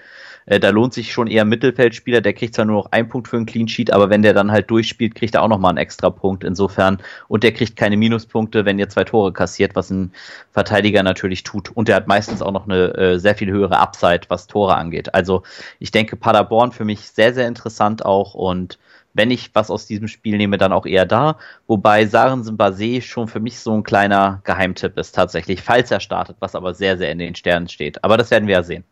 Äh, 0.46 0.60
da 0.60 0.70
lohnt 0.70 0.92
sich 0.92 1.12
schon 1.12 1.26
eher 1.26 1.44
Mittelfeldspieler, 1.44 2.20
der 2.20 2.34
kriegt 2.34 2.54
zwar 2.54 2.64
nur 2.64 2.76
noch 2.76 2.92
einen 2.92 3.08
Punkt 3.08 3.28
für 3.28 3.36
einen 3.36 3.46
Clean 3.46 3.68
Sheet, 3.68 3.92
aber 3.92 4.10
wenn 4.10 4.22
der 4.22 4.34
dann 4.34 4.50
halt 4.50 4.70
durchspielt, 4.70 5.14
kriegt 5.14 5.34
er 5.34 5.42
auch 5.42 5.48
nochmal 5.48 5.70
einen 5.70 5.78
extra 5.78 6.10
Punkt 6.10 6.44
insofern. 6.44 6.98
Und 7.28 7.44
der 7.44 7.52
kriegt 7.52 7.76
keine 7.76 7.96
Minuspunkte, 7.96 8.64
wenn 8.64 8.78
ihr 8.78 8.88
zwei 8.88 9.04
Tore 9.04 9.32
kassiert, 9.32 9.74
was 9.74 9.90
ein 9.90 10.12
Verteidiger 10.52 11.02
natürlich 11.02 11.42
tut. 11.42 11.70
Und 11.74 11.88
der 11.88 11.96
hat 11.96 12.08
meistens 12.08 12.42
auch 12.42 12.52
noch 12.52 12.64
eine 12.64 12.94
äh, 12.94 13.18
sehr 13.18 13.34
viel 13.34 13.50
höhere 13.50 13.78
Upside, 13.78 14.22
was 14.28 14.46
Tore 14.46 14.76
angeht. 14.76 15.14
Also 15.14 15.42
ich 15.78 15.90
denke, 15.90 16.16
Paderborn 16.16 16.72
für 16.72 16.84
mich 16.84 17.08
sehr, 17.08 17.32
sehr 17.34 17.48
interessant 17.48 18.04
auch 18.04 18.34
und 18.34 18.78
wenn 19.14 19.30
ich 19.30 19.54
was 19.54 19.70
aus 19.70 19.86
diesem 19.86 20.08
Spiel 20.08 20.36
nehme, 20.36 20.58
dann 20.58 20.72
auch 20.72 20.86
eher 20.86 21.06
da. 21.06 21.38
Wobei 21.66 22.06
Saren 22.06 22.42
Basé 22.58 23.00
schon 23.00 23.28
für 23.28 23.40
mich 23.40 23.58
so 23.60 23.72
ein 23.72 23.84
kleiner 23.84 24.42
Geheimtipp 24.44 24.98
ist 24.98 25.14
tatsächlich, 25.14 25.62
falls 25.62 25.90
er 25.90 26.00
startet, 26.00 26.36
was 26.40 26.54
aber 26.54 26.74
sehr, 26.74 26.98
sehr 26.98 27.10
in 27.10 27.18
den 27.18 27.34
Sternen 27.34 27.68
steht. 27.68 28.02
Aber 28.04 28.16
das 28.16 28.30
werden 28.30 28.48
wir 28.48 28.56
ja 28.56 28.62
sehen. 28.62 28.84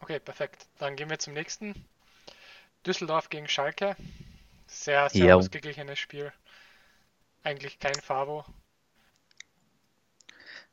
Okay, 0.00 0.18
perfekt. 0.18 0.66
Dann 0.78 0.96
gehen 0.96 1.10
wir 1.10 1.18
zum 1.18 1.34
nächsten. 1.34 1.74
Düsseldorf 2.86 3.28
gegen 3.28 3.48
Schalke. 3.48 3.96
Sehr, 4.66 5.08
sehr 5.10 5.26
jo. 5.26 5.36
ausgeglichenes 5.36 5.98
Spiel. 5.98 6.32
Eigentlich 7.42 7.78
kein 7.78 7.94
Favo. 7.94 8.44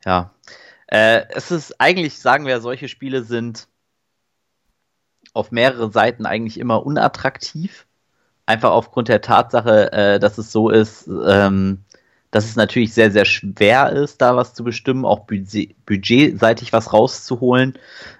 Ja. 0.04 0.34
Äh, 0.86 1.26
es 1.30 1.50
ist 1.50 1.80
eigentlich, 1.80 2.18
sagen 2.18 2.46
wir, 2.46 2.60
solche 2.60 2.88
Spiele 2.88 3.22
sind 3.22 3.68
auf 5.34 5.50
mehrere 5.50 5.90
Seiten 5.90 6.26
eigentlich 6.26 6.58
immer 6.58 6.84
unattraktiv. 6.84 7.86
Einfach 8.46 8.70
aufgrund 8.70 9.08
der 9.08 9.20
Tatsache, 9.20 9.92
äh, 9.92 10.18
dass 10.18 10.38
es 10.38 10.50
so 10.52 10.68
ist, 10.68 11.08
ähm, 11.26 11.84
dass 12.32 12.46
es 12.46 12.56
natürlich 12.56 12.94
sehr, 12.94 13.10
sehr 13.10 13.24
schwer 13.24 13.92
ist, 13.92 14.20
da 14.20 14.36
was 14.36 14.54
zu 14.54 14.64
bestimmen, 14.64 15.04
auch 15.04 15.20
budget, 15.20 15.76
budgetseitig 15.86 16.72
was 16.72 16.92
rauszuholen. 16.92 17.74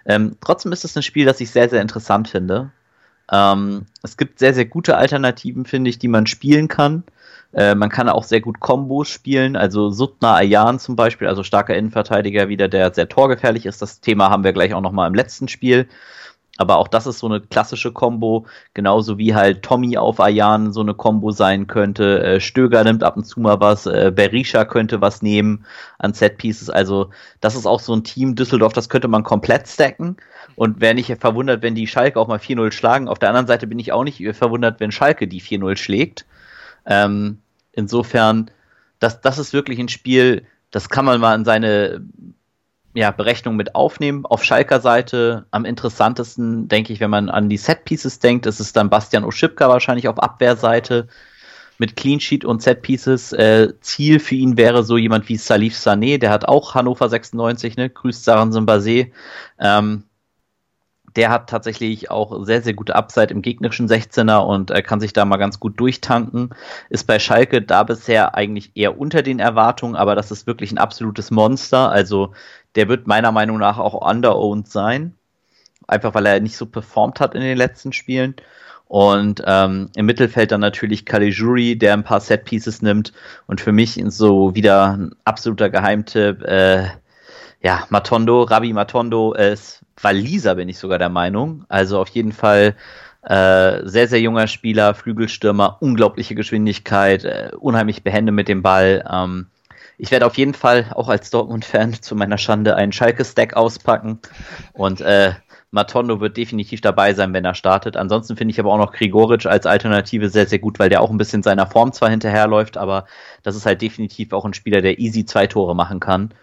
Ähm, 0.07 0.37
trotzdem 0.41 0.73
ist 0.73 0.85
es 0.85 0.97
ein 0.97 1.03
Spiel, 1.03 1.25
das 1.25 1.41
ich 1.41 1.51
sehr, 1.51 1.69
sehr 1.69 1.81
interessant 1.81 2.29
finde. 2.29 2.71
Ähm, 3.33 3.87
es 4.03 4.17
gibt 4.17 4.39
sehr, 4.39 4.53
sehr 4.53 4.67
gute 4.67 4.97
Alternativen, 4.97 5.65
finde 5.65 5.91
ich, 5.91 5.99
die 5.99 6.09
man 6.09 6.27
spielen 6.27 6.69
kann. 6.69 7.05
Äh, 7.55 7.75
man 7.75 7.89
kann 7.89 8.09
auch 8.09 8.25
sehr 8.25 8.41
gut 8.41 8.61
Kombos 8.61 9.09
spielen, 9.09 9.57
also 9.57 9.91
Sutna 9.91 10.37
Ayan 10.37 10.79
zum 10.79 10.97
Beispiel, 10.97 11.29
also 11.29 11.43
starker 11.43 11.75
Innenverteidiger 11.75 12.49
wieder, 12.49 12.69
der 12.69 12.93
sehr 12.95 13.09
torgefährlich 13.09 13.67
ist. 13.67 13.83
Das 13.83 14.01
Thema 14.01 14.31
haben 14.31 14.45
wir 14.45 14.53
gleich 14.53 14.75
auch 14.75 14.81
nochmal 14.81 15.09
im 15.09 15.15
letzten 15.15 15.49
Spiel. 15.49 15.89
Aber 16.59 16.77
auch 16.77 16.89
das 16.89 17.07
ist 17.07 17.19
so 17.19 17.27
eine 17.27 17.41
klassische 17.41 17.93
Combo, 17.93 18.47
genauso 18.75 19.17
wie 19.17 19.35
halt 19.35 19.63
Tommy 19.63 19.97
auf 19.97 20.21
Ayan 20.21 20.73
so 20.73 20.81
eine 20.81 20.93
Combo 20.93 21.31
sein 21.31 21.67
könnte. 21.67 22.23
Äh, 22.23 22.41
Stöger 22.41 22.85
nimmt 22.85 23.03
ab 23.03 23.17
und 23.17 23.25
zu 23.25 23.41
mal 23.41 23.59
was, 23.61 23.87
äh, 23.87 24.13
Berisha 24.15 24.67
könnte 24.67 25.01
was 25.01 25.23
nehmen 25.23 25.65
an 25.99 26.13
Set 26.13 26.37
Pieces. 26.37 26.69
Also 26.69 27.11
das 27.41 27.55
ist 27.55 27.65
auch 27.65 27.81
so 27.81 27.95
ein 27.95 28.05
Team 28.05 28.35
Düsseldorf, 28.35 28.75
das 28.75 28.91
könnte 28.91 29.09
man 29.09 29.23
komplett 29.23 29.67
stacken. 29.67 30.19
Und 30.55 30.83
wäre 30.83 30.95
nicht 30.95 31.17
verwundert, 31.19 31.63
wenn 31.63 31.75
die 31.75 31.87
Schalke 31.87 32.21
auch 32.21 32.29
mal 32.29 32.39
4-0 32.39 32.73
schlagen. 32.73 33.09
Auf 33.09 33.19
der 33.19 33.31
anderen 33.31 33.47
Seite 33.47 33.67
bin 33.67 33.79
ich 33.79 33.93
auch 33.93 34.05
nicht 34.05 34.23
verwundert, 34.37 34.81
wenn 34.81 34.93
Schalke 34.93 35.27
die 35.27 35.41
4-0 35.41 35.77
schlägt. 35.77 36.27
Ähm, 36.85 37.39
insofern, 37.73 38.51
das, 38.99 39.23
das 39.23 39.39
ist 39.39 39.55
wirklich 39.55 39.79
ein 39.79 39.89
Spiel, 39.89 40.45
das 40.71 40.91
kann 40.91 41.07
man 41.07 41.21
mal 41.21 41.35
in 41.35 41.47
seine 41.47 42.03
ja, 42.95 43.11
Berechnung 43.11 43.57
mit 43.57 43.75
aufnehmen. 43.75 44.27
Auf 44.27 44.45
Schalker 44.45 44.81
Seite 44.81 45.47
am 45.51 45.65
interessantesten, 45.65 46.69
denke 46.69 46.93
ich, 46.93 47.01
wenn 47.01 47.11
man 47.11 47.29
an 47.29 47.49
die 47.49 47.57
Set 47.57 47.85
Pieces 47.85 48.19
denkt, 48.19 48.47
ist 48.47 48.61
es 48.61 48.73
dann 48.73 48.91
Bastian 48.91 49.25
Oschipka 49.25 49.69
wahrscheinlich 49.69 50.09
auf 50.09 50.19
Abwehrseite 50.19 51.09
mit 51.79 51.97
Clean 51.97 52.21
Sheet 52.21 52.45
und 52.45 52.63
Set 52.63 52.83
Pieces. 52.83 53.33
Äh, 53.33 53.73
Ziel 53.81 54.21
für 54.21 54.35
ihn 54.35 54.57
wäre 54.57 54.85
so 54.85 54.97
jemand 54.97 55.29
wie 55.29 55.37
Salif 55.37 55.75
Sané, 55.75 56.19
der 56.19 56.31
hat 56.31 56.47
auch 56.47 56.75
Hannover 56.75 57.09
96, 57.09 57.77
ne? 57.77 57.89
Grüßt 57.89 58.25
Saran 58.25 58.53
Simbase. 58.53 59.09
Ähm, 59.59 60.05
der 61.17 61.31
hat 61.31 61.51
tatsächlich 61.51 62.11
auch 62.11 62.45
sehr, 62.45 62.63
sehr 62.63 62.75
gute 62.75 62.95
Upside 62.95 63.33
im 63.33 63.43
gegnerischen 63.43 63.89
16er 63.89 64.39
und 64.39 64.71
äh, 64.71 64.83
kann 64.83 65.01
sich 65.01 65.13
da 65.13 65.25
mal 65.25 65.37
ganz 65.37 65.61
gut 65.61 65.79
durchtanken. 65.79 66.51
Ist 66.89 67.07
bei 67.07 67.19
Schalke 67.19 67.63
da 67.63 67.83
bisher 67.83 68.35
eigentlich 68.35 68.73
eher 68.75 68.99
unter 68.99 69.23
den 69.23 69.39
Erwartungen, 69.39 69.97
aber 69.97 70.15
das 70.15 70.31
ist 70.31 70.47
wirklich 70.47 70.73
ein 70.73 70.79
absolutes 70.79 71.31
Monster. 71.31 71.91
Also 71.91 72.33
der 72.75 72.89
wird 72.89 73.07
meiner 73.07 73.33
Meinung 73.33 73.59
nach 73.59 73.79
auch 73.79 73.95
underowned 73.95 74.69
sein. 74.69 75.15
Einfach 75.87 76.15
weil 76.15 76.27
er 76.27 76.41
nicht 76.41 76.57
so 76.57 76.67
performt 76.67 77.21
hat 77.21 77.35
in 77.35 77.43
den 77.43 77.59
letzten 77.59 77.93
Spielen. 77.93 78.35
Und 78.87 79.43
ähm, 79.47 79.89
im 79.97 80.07
Mittelfeld 80.07 80.53
dann 80.53 80.61
natürlich 80.61 81.07
Caligiuri, 81.07 81.77
der 81.77 81.95
ein 81.95 82.05
paar 82.05 82.21
Set 82.21 82.45
Pieces 82.45 82.83
nimmt. 82.83 83.13
Und 83.47 83.61
für 83.61 83.73
mich 83.73 84.03
so 84.09 84.55
wieder 84.55 84.97
ein 84.97 85.15
absoluter 85.25 85.71
Geheimtipp. 85.71 86.43
Äh, 86.43 86.89
ja, 87.63 87.87
Matondo, 87.91 88.43
Rabi 88.43 88.73
Matondo 88.73 89.35
ist 89.35 89.85
Waliser, 90.01 90.57
bin 90.57 90.69
ich 90.69 90.79
sogar 90.79 90.99
der 90.99 91.09
Meinung. 91.09 91.65
Also 91.69 92.01
auf 92.01 92.09
jeden 92.09 92.33
Fall 92.33 92.75
äh, 93.23 93.81
sehr, 93.85 94.09
sehr 94.09 94.21
junger 94.21 94.49
Spieler, 94.49 94.95
Flügelstürmer, 94.95 95.77
unglaubliche 95.81 96.35
Geschwindigkeit, 96.35 97.25
äh, 97.25 97.51
unheimlich 97.59 98.03
behende 98.03 98.33
mit 98.33 98.49
dem 98.49 98.63
Ball. 98.63 99.05
Ähm, 99.09 99.47
ich 99.97 100.11
werde 100.11 100.27
auf 100.27 100.37
jeden 100.37 100.55
Fall 100.55 100.87
auch 100.95 101.09
als 101.09 101.31
Dortmund-Fan 101.31 101.95
zu 102.03 102.17
meiner 102.17 102.39
Schande 102.39 102.75
einen 102.75 102.93
Schalke-Stack 102.93 103.55
auspacken 103.55 104.19
und 104.73 105.01
äh, 105.01 105.35
Matondo 105.71 106.21
wird 106.21 106.37
definitiv 106.37 106.81
dabei 106.81 107.15
sein, 107.15 107.33
wenn 107.33 107.45
er 107.45 107.55
startet. 107.55 107.97
Ansonsten 107.97 108.37
finde 108.37 108.53
ich 108.53 108.61
aber 108.61 108.73
auch 108.73 108.79
noch 108.79 108.93
Grigoric 108.93 109.47
als 109.47 109.65
Alternative 109.65 110.29
sehr, 110.29 110.47
sehr 110.47 110.59
gut, 110.59 110.79
weil 110.79 110.91
der 110.91 111.01
auch 111.01 111.11
ein 111.11 111.17
bisschen 111.17 111.43
seiner 111.43 111.67
Form 111.67 111.93
zwar 111.93 112.11
hinterherläuft, 112.11 112.77
aber 112.77 113.07
das 113.43 113.57
ist 113.57 113.65
halt 113.65 113.81
definitiv 113.81 114.33
auch 114.33 114.45
ein 114.45 114.53
Spieler, 114.53 114.83
der 114.83 114.99
easy 114.99 115.25
zwei 115.25 115.47
Tore 115.47 115.75
machen 115.75 116.01
kann. 116.01 116.35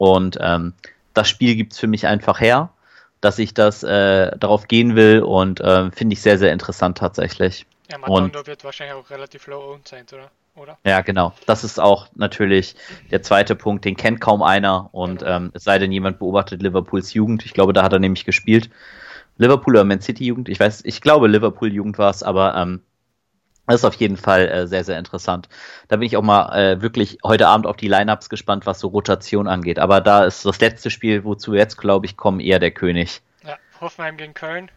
Und 0.00 0.38
ähm, 0.40 0.72
das 1.12 1.28
Spiel 1.28 1.56
gibt 1.56 1.74
es 1.74 1.78
für 1.78 1.86
mich 1.86 2.06
einfach 2.06 2.40
her, 2.40 2.70
dass 3.20 3.38
ich 3.38 3.52
das 3.52 3.82
äh, 3.82 4.34
darauf 4.38 4.66
gehen 4.66 4.96
will 4.96 5.20
und 5.20 5.60
äh, 5.60 5.90
finde 5.90 6.14
ich 6.14 6.22
sehr, 6.22 6.38
sehr 6.38 6.54
interessant 6.54 6.96
tatsächlich. 6.96 7.66
Ja, 7.92 7.98
Matondo 7.98 8.46
wird 8.46 8.64
wahrscheinlich 8.64 8.96
auch 8.96 9.10
relativ 9.10 9.46
low 9.46 9.74
owned 9.74 9.86
sein, 9.86 10.06
oder? 10.10 10.30
oder? 10.56 10.78
Ja, 10.86 11.02
genau. 11.02 11.34
Das 11.44 11.64
ist 11.64 11.78
auch 11.78 12.08
natürlich 12.14 12.76
der 13.10 13.22
zweite 13.22 13.54
Punkt, 13.54 13.84
den 13.84 13.94
kennt 13.94 14.22
kaum 14.22 14.42
einer 14.42 14.88
und 14.92 15.18
genau. 15.18 15.36
ähm, 15.36 15.50
es 15.52 15.64
sei 15.64 15.78
denn, 15.78 15.92
jemand 15.92 16.18
beobachtet 16.18 16.62
Liverpools 16.62 17.12
Jugend. 17.12 17.44
Ich 17.44 17.52
glaube, 17.52 17.74
da 17.74 17.82
hat 17.82 17.92
er 17.92 17.98
nämlich 17.98 18.24
gespielt. 18.24 18.70
Liverpool 19.36 19.74
oder 19.74 19.84
Man 19.84 20.00
City 20.00 20.24
Jugend, 20.24 20.48
ich 20.48 20.58
weiß, 20.58 20.82
ich 20.86 21.02
glaube 21.02 21.28
Liverpool 21.28 21.70
Jugend 21.70 21.98
war 21.98 22.08
es, 22.08 22.22
aber 22.22 22.54
ähm, 22.54 22.80
das 23.70 23.80
ist 23.80 23.84
auf 23.84 23.94
jeden 23.94 24.16
Fall 24.16 24.48
äh, 24.48 24.66
sehr, 24.66 24.84
sehr 24.84 24.98
interessant. 24.98 25.48
Da 25.88 25.96
bin 25.96 26.06
ich 26.06 26.16
auch 26.16 26.22
mal 26.22 26.56
äh, 26.56 26.82
wirklich 26.82 27.18
heute 27.24 27.48
Abend 27.48 27.66
auf 27.66 27.76
die 27.76 27.88
Lineups 27.88 28.28
gespannt, 28.28 28.66
was 28.66 28.80
so 28.80 28.88
Rotation 28.88 29.48
angeht. 29.48 29.78
Aber 29.78 30.00
da 30.00 30.24
ist 30.24 30.44
das 30.44 30.60
letzte 30.60 30.90
Spiel, 30.90 31.24
wozu 31.24 31.54
jetzt, 31.54 31.76
glaube 31.76 32.06
ich, 32.06 32.16
kommen, 32.16 32.40
eher 32.40 32.58
der 32.58 32.70
König. 32.70 33.22
Ja, 33.44 33.56
Hoffenheim 33.80 34.16
gegen 34.16 34.34
Köln. 34.34 34.70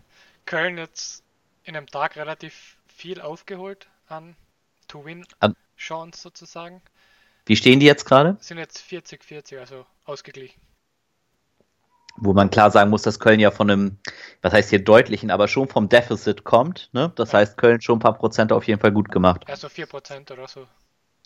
Köln 0.45 0.77
jetzt 0.77 1.23
in 1.63 1.75
einem 1.75 1.87
Tag 1.87 2.15
relativ 2.15 2.77
viel 2.87 3.21
aufgeholt 3.21 3.87
an 4.07 4.35
To-Win-Chance 4.87 6.21
sozusagen. 6.21 6.81
Wie 7.45 7.55
stehen 7.55 7.79
die 7.79 7.85
jetzt 7.85 8.05
gerade? 8.05 8.37
Sind 8.39 8.57
jetzt 8.57 8.79
40-40, 8.89 9.59
also 9.59 9.85
ausgeglichen 10.05 10.61
wo 12.15 12.33
man 12.33 12.49
klar 12.49 12.71
sagen 12.71 12.89
muss, 12.89 13.01
dass 13.01 13.19
Köln 13.19 13.39
ja 13.39 13.51
von 13.51 13.69
einem, 13.69 13.97
was 14.41 14.53
heißt 14.53 14.69
hier 14.69 14.83
deutlichen, 14.83 15.31
aber 15.31 15.47
schon 15.47 15.67
vom 15.67 15.89
Deficit 15.89 16.43
kommt. 16.43 16.89
Ne? 16.93 17.11
Das 17.15 17.31
ja. 17.31 17.39
heißt, 17.39 17.57
Köln 17.57 17.81
schon 17.81 17.97
ein 17.97 18.01
paar 18.01 18.17
Prozent 18.17 18.51
auf 18.51 18.67
jeden 18.67 18.79
Fall 18.79 18.91
gut 18.91 19.09
gemacht. 19.11 19.45
Ja, 19.47 19.55
so 19.55 19.69
4 19.69 19.85
Prozent 19.87 20.31
oder 20.31 20.47
so. 20.47 20.67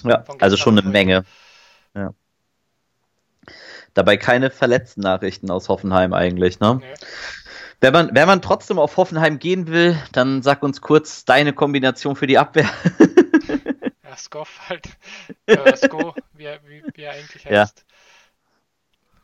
Ja, 0.03 0.23
also 0.39 0.57
schon 0.57 0.77
eine 0.77 0.87
Menge. 0.87 1.25
Ja. 1.93 2.13
Dabei 3.93 4.17
keine 4.17 4.51
verletzten 4.51 5.01
Nachrichten 5.01 5.49
aus 5.49 5.69
Hoffenheim 5.69 6.13
eigentlich, 6.13 6.59
ne? 6.59 6.79
Nee. 6.81 6.93
Wenn 7.79 7.93
man, 7.93 8.09
wenn 8.13 8.27
man 8.27 8.41
trotzdem 8.41 8.79
auf 8.79 8.97
Hoffenheim 8.97 9.39
gehen 9.39 9.67
will, 9.67 9.97
dann 10.11 10.41
sag 10.41 10.63
uns 10.63 10.81
kurz 10.81 11.25
deine 11.25 11.53
Kombination 11.53 12.15
für 12.15 12.25
die 12.25 12.37
Abwehr. 12.37 12.69
ja, 14.03 14.15
Skoff 14.15 14.69
halt. 14.69 14.87
Äh, 15.45 15.75
Sko, 15.75 16.15
wie, 16.33 16.45
wie, 16.65 16.83
wie 16.93 17.01
er 17.03 17.13
eigentlich 17.13 17.45
heißt. 17.45 17.85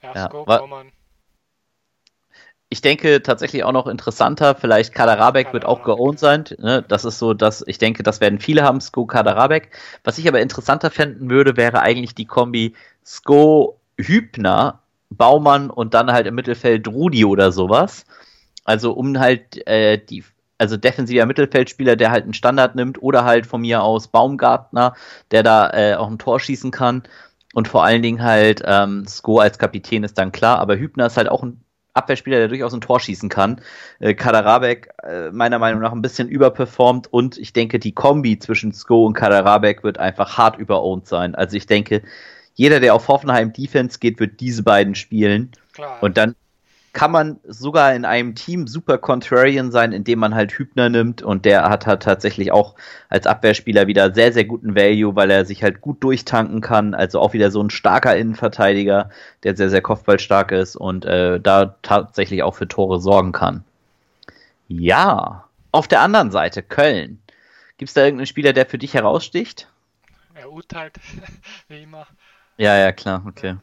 Ja, 0.03 0.13
ja 0.13 0.25
Sko, 0.27 0.46
Baumann 0.46 0.91
ich 2.73 2.81
denke 2.81 3.21
tatsächlich 3.21 3.63
auch 3.63 3.71
noch 3.71 3.85
interessanter, 3.85 4.55
vielleicht 4.55 4.95
Kaderabek 4.95 5.53
wird 5.53 5.63
auch 5.63 5.83
geowned 5.83 6.17
sein. 6.17 6.45
Ne? 6.57 6.83
Das 6.87 7.05
ist 7.05 7.19
so, 7.19 7.35
dass 7.35 7.63
ich 7.67 7.77
denke, 7.77 8.01
das 8.01 8.19
werden 8.19 8.39
viele 8.39 8.63
haben, 8.63 8.81
Sko 8.81 9.05
Kaderabek. 9.05 9.69
Was 10.03 10.17
ich 10.17 10.27
aber 10.27 10.41
interessanter 10.41 10.89
fänden 10.89 11.29
würde, 11.29 11.55
wäre 11.55 11.81
eigentlich 11.81 12.15
die 12.15 12.25
Kombi 12.25 12.73
Sko 13.05 13.79
Hübner, 13.99 14.79
Baumann 15.11 15.69
und 15.69 15.93
dann 15.93 16.11
halt 16.11 16.25
im 16.25 16.33
Mittelfeld 16.33 16.87
Rudi 16.87 17.25
oder 17.25 17.51
sowas. 17.51 18.05
Also 18.63 18.93
um 18.93 19.19
halt 19.19 19.67
äh, 19.67 20.03
die 20.03 20.23
also 20.57 20.75
defensiver 20.75 21.27
Mittelfeldspieler, 21.27 21.95
der 21.95 22.09
halt 22.09 22.23
einen 22.23 22.33
Standard 22.33 22.73
nimmt, 22.73 23.03
oder 23.03 23.23
halt 23.23 23.45
von 23.45 23.61
mir 23.61 23.83
aus 23.83 24.07
Baumgartner, 24.07 24.95
der 25.29 25.43
da 25.43 25.69
äh, 25.69 25.93
auch 25.93 26.09
ein 26.09 26.17
Tor 26.17 26.39
schießen 26.39 26.71
kann. 26.71 27.03
Und 27.53 27.67
vor 27.67 27.83
allen 27.83 28.01
Dingen 28.01 28.23
halt 28.23 28.63
ähm, 28.65 29.05
Sko 29.07 29.37
als 29.37 29.59
Kapitän 29.59 30.03
ist 30.03 30.17
dann 30.17 30.31
klar, 30.31 30.57
aber 30.57 30.75
Hübner 30.77 31.05
ist 31.05 31.17
halt 31.17 31.29
auch 31.29 31.43
ein 31.43 31.63
Abwehrspieler, 31.93 32.38
der 32.38 32.47
durchaus 32.47 32.73
ein 32.73 32.81
Tor 32.81 33.00
schießen 33.00 33.29
kann. 33.29 33.62
Äh, 34.00 34.13
Kaderabek 34.13 34.89
äh, 35.03 35.29
meiner 35.31 35.59
Meinung 35.59 35.81
nach 35.81 35.91
ein 35.91 36.01
bisschen 36.01 36.27
überperformt 36.27 37.12
und 37.12 37.38
ich 37.38 37.53
denke, 37.53 37.79
die 37.79 37.93
Kombi 37.93 38.39
zwischen 38.39 38.73
Sko 38.73 39.05
und 39.05 39.13
Kaderabek 39.13 39.83
wird 39.83 40.00
einfach 40.00 40.38
hart 40.38 40.57
überowned 40.57 41.07
sein. 41.07 41.35
Also 41.35 41.55
ich 41.55 41.67
denke, 41.67 42.01
jeder, 42.55 42.79
der 42.79 42.95
auf 42.95 43.07
Hoffenheim 43.07 43.53
Defense 43.53 44.00
geht, 44.00 44.19
wird 44.19 44.39
diese 44.39 44.63
beiden 44.63 44.95
spielen. 44.95 45.51
Klar. 45.73 45.97
Und 46.01 46.17
dann 46.17 46.35
kann 46.93 47.12
man 47.12 47.39
sogar 47.43 47.95
in 47.95 48.05
einem 48.05 48.35
Team 48.35 48.67
super 48.67 49.00
contrarian 49.00 49.71
sein, 49.71 49.91
indem 49.91 50.19
man 50.19 50.35
halt 50.35 50.51
Hübner 50.51 50.89
nimmt 50.89 51.23
und 51.23 51.43
der 51.43 51.67
hat 51.67 51.88
halt 51.88 52.03
tatsächlich 52.03 52.51
auch 52.51 52.75
als 53.09 53.25
Abwehrspieler 53.25 53.88
wieder 53.88 54.13
sehr, 54.13 54.31
sehr 54.31 54.45
guten 54.45 54.75
Value, 54.75 55.15
weil 55.15 55.31
er 55.31 55.45
sich 55.45 55.63
halt 55.63 55.81
gut 55.81 56.03
durchtanken 56.03 56.62
kann. 56.62 56.93
Also 56.93 57.19
auch 57.19 57.33
wieder 57.33 57.50
so 57.50 57.62
ein 57.62 57.71
starker 57.71 58.15
Innenverteidiger, 58.15 59.09
der 59.41 59.57
sehr, 59.57 59.71
sehr 59.71 59.81
kopfballstark 59.81 60.51
ist 60.51 60.75
und 60.75 61.03
äh, 61.05 61.39
da 61.39 61.75
tatsächlich 61.81 62.43
auch 62.43 62.53
für 62.53 62.67
Tore 62.67 63.01
sorgen 63.01 63.31
kann. 63.31 63.63
Ja, 64.67 65.45
auf 65.71 65.88
der 65.88 66.01
anderen 66.01 66.29
Seite, 66.29 66.62
Köln. 66.62 67.19
Gibt 67.77 67.89
es 67.89 67.95
da 67.95 68.03
irgendeinen 68.03 68.27
Spieler, 68.27 68.53
der 68.53 68.67
für 68.67 68.77
dich 68.77 68.93
heraussticht? 68.93 69.67
Er 70.35 70.51
urteilt, 70.51 71.00
wie 71.67 71.81
immer. 71.81 72.05
Ja, 72.57 72.77
ja, 72.77 72.91
klar, 72.91 73.23
okay. 73.27 73.55